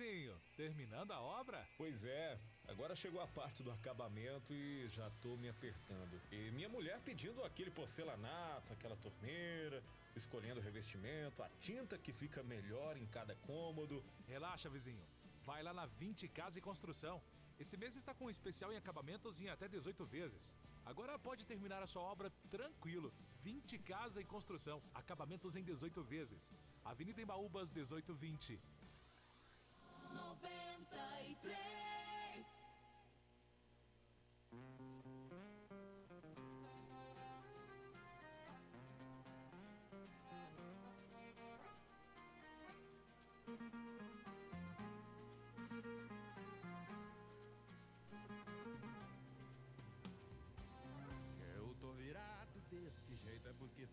[0.00, 0.40] Aí, vizinho?
[0.56, 1.66] Terminando a obra?
[1.76, 6.20] Pois é, agora chegou a parte do acabamento e já tô me apertando.
[6.32, 9.82] E minha mulher pedindo aquele porcelanato, aquela torneira,
[10.16, 14.02] escolhendo o revestimento, a tinta que fica melhor em cada cômodo.
[14.26, 15.04] Relaxa, vizinho.
[15.44, 17.20] Vai lá na 20 Casa e Construção.
[17.58, 20.56] Esse mês está com um especial em acabamentos em até 18 vezes.
[20.84, 23.12] Agora pode terminar a sua obra tranquilo.
[23.42, 24.82] 20 Casa e Construção.
[24.94, 26.50] Acabamentos em 18 vezes.
[26.82, 28.58] Avenida Embaúbas 1820.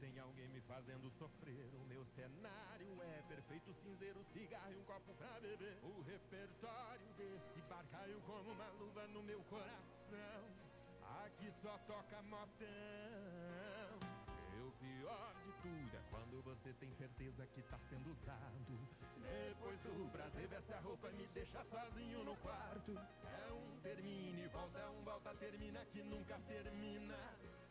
[0.07, 1.69] Tem alguém me fazendo sofrer.
[1.75, 5.77] O meu cenário é perfeito, cinzeiro, cigarro e um copo pra beber.
[5.83, 10.43] O repertório desse bar caiu como uma luva no meu coração.
[11.25, 12.47] Aqui só toca modão.
[14.55, 18.79] E o pior de tudo é quando você tem certeza que tá sendo usado.
[19.17, 22.93] Depois do prazer, veste a roupa e me deixa sozinho no quarto.
[23.25, 27.17] É um termina e volta, um volta, termina que nunca termina.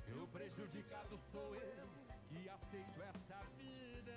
[0.07, 2.06] E o prejudicado sou eu
[2.49, 4.17] aceito essa vida.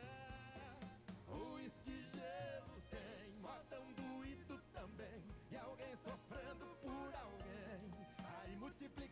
[1.27, 5.23] O esquigelo tem modão doído também.
[5.51, 7.91] E alguém sofrendo por alguém.
[8.41, 9.09] Aí multiplica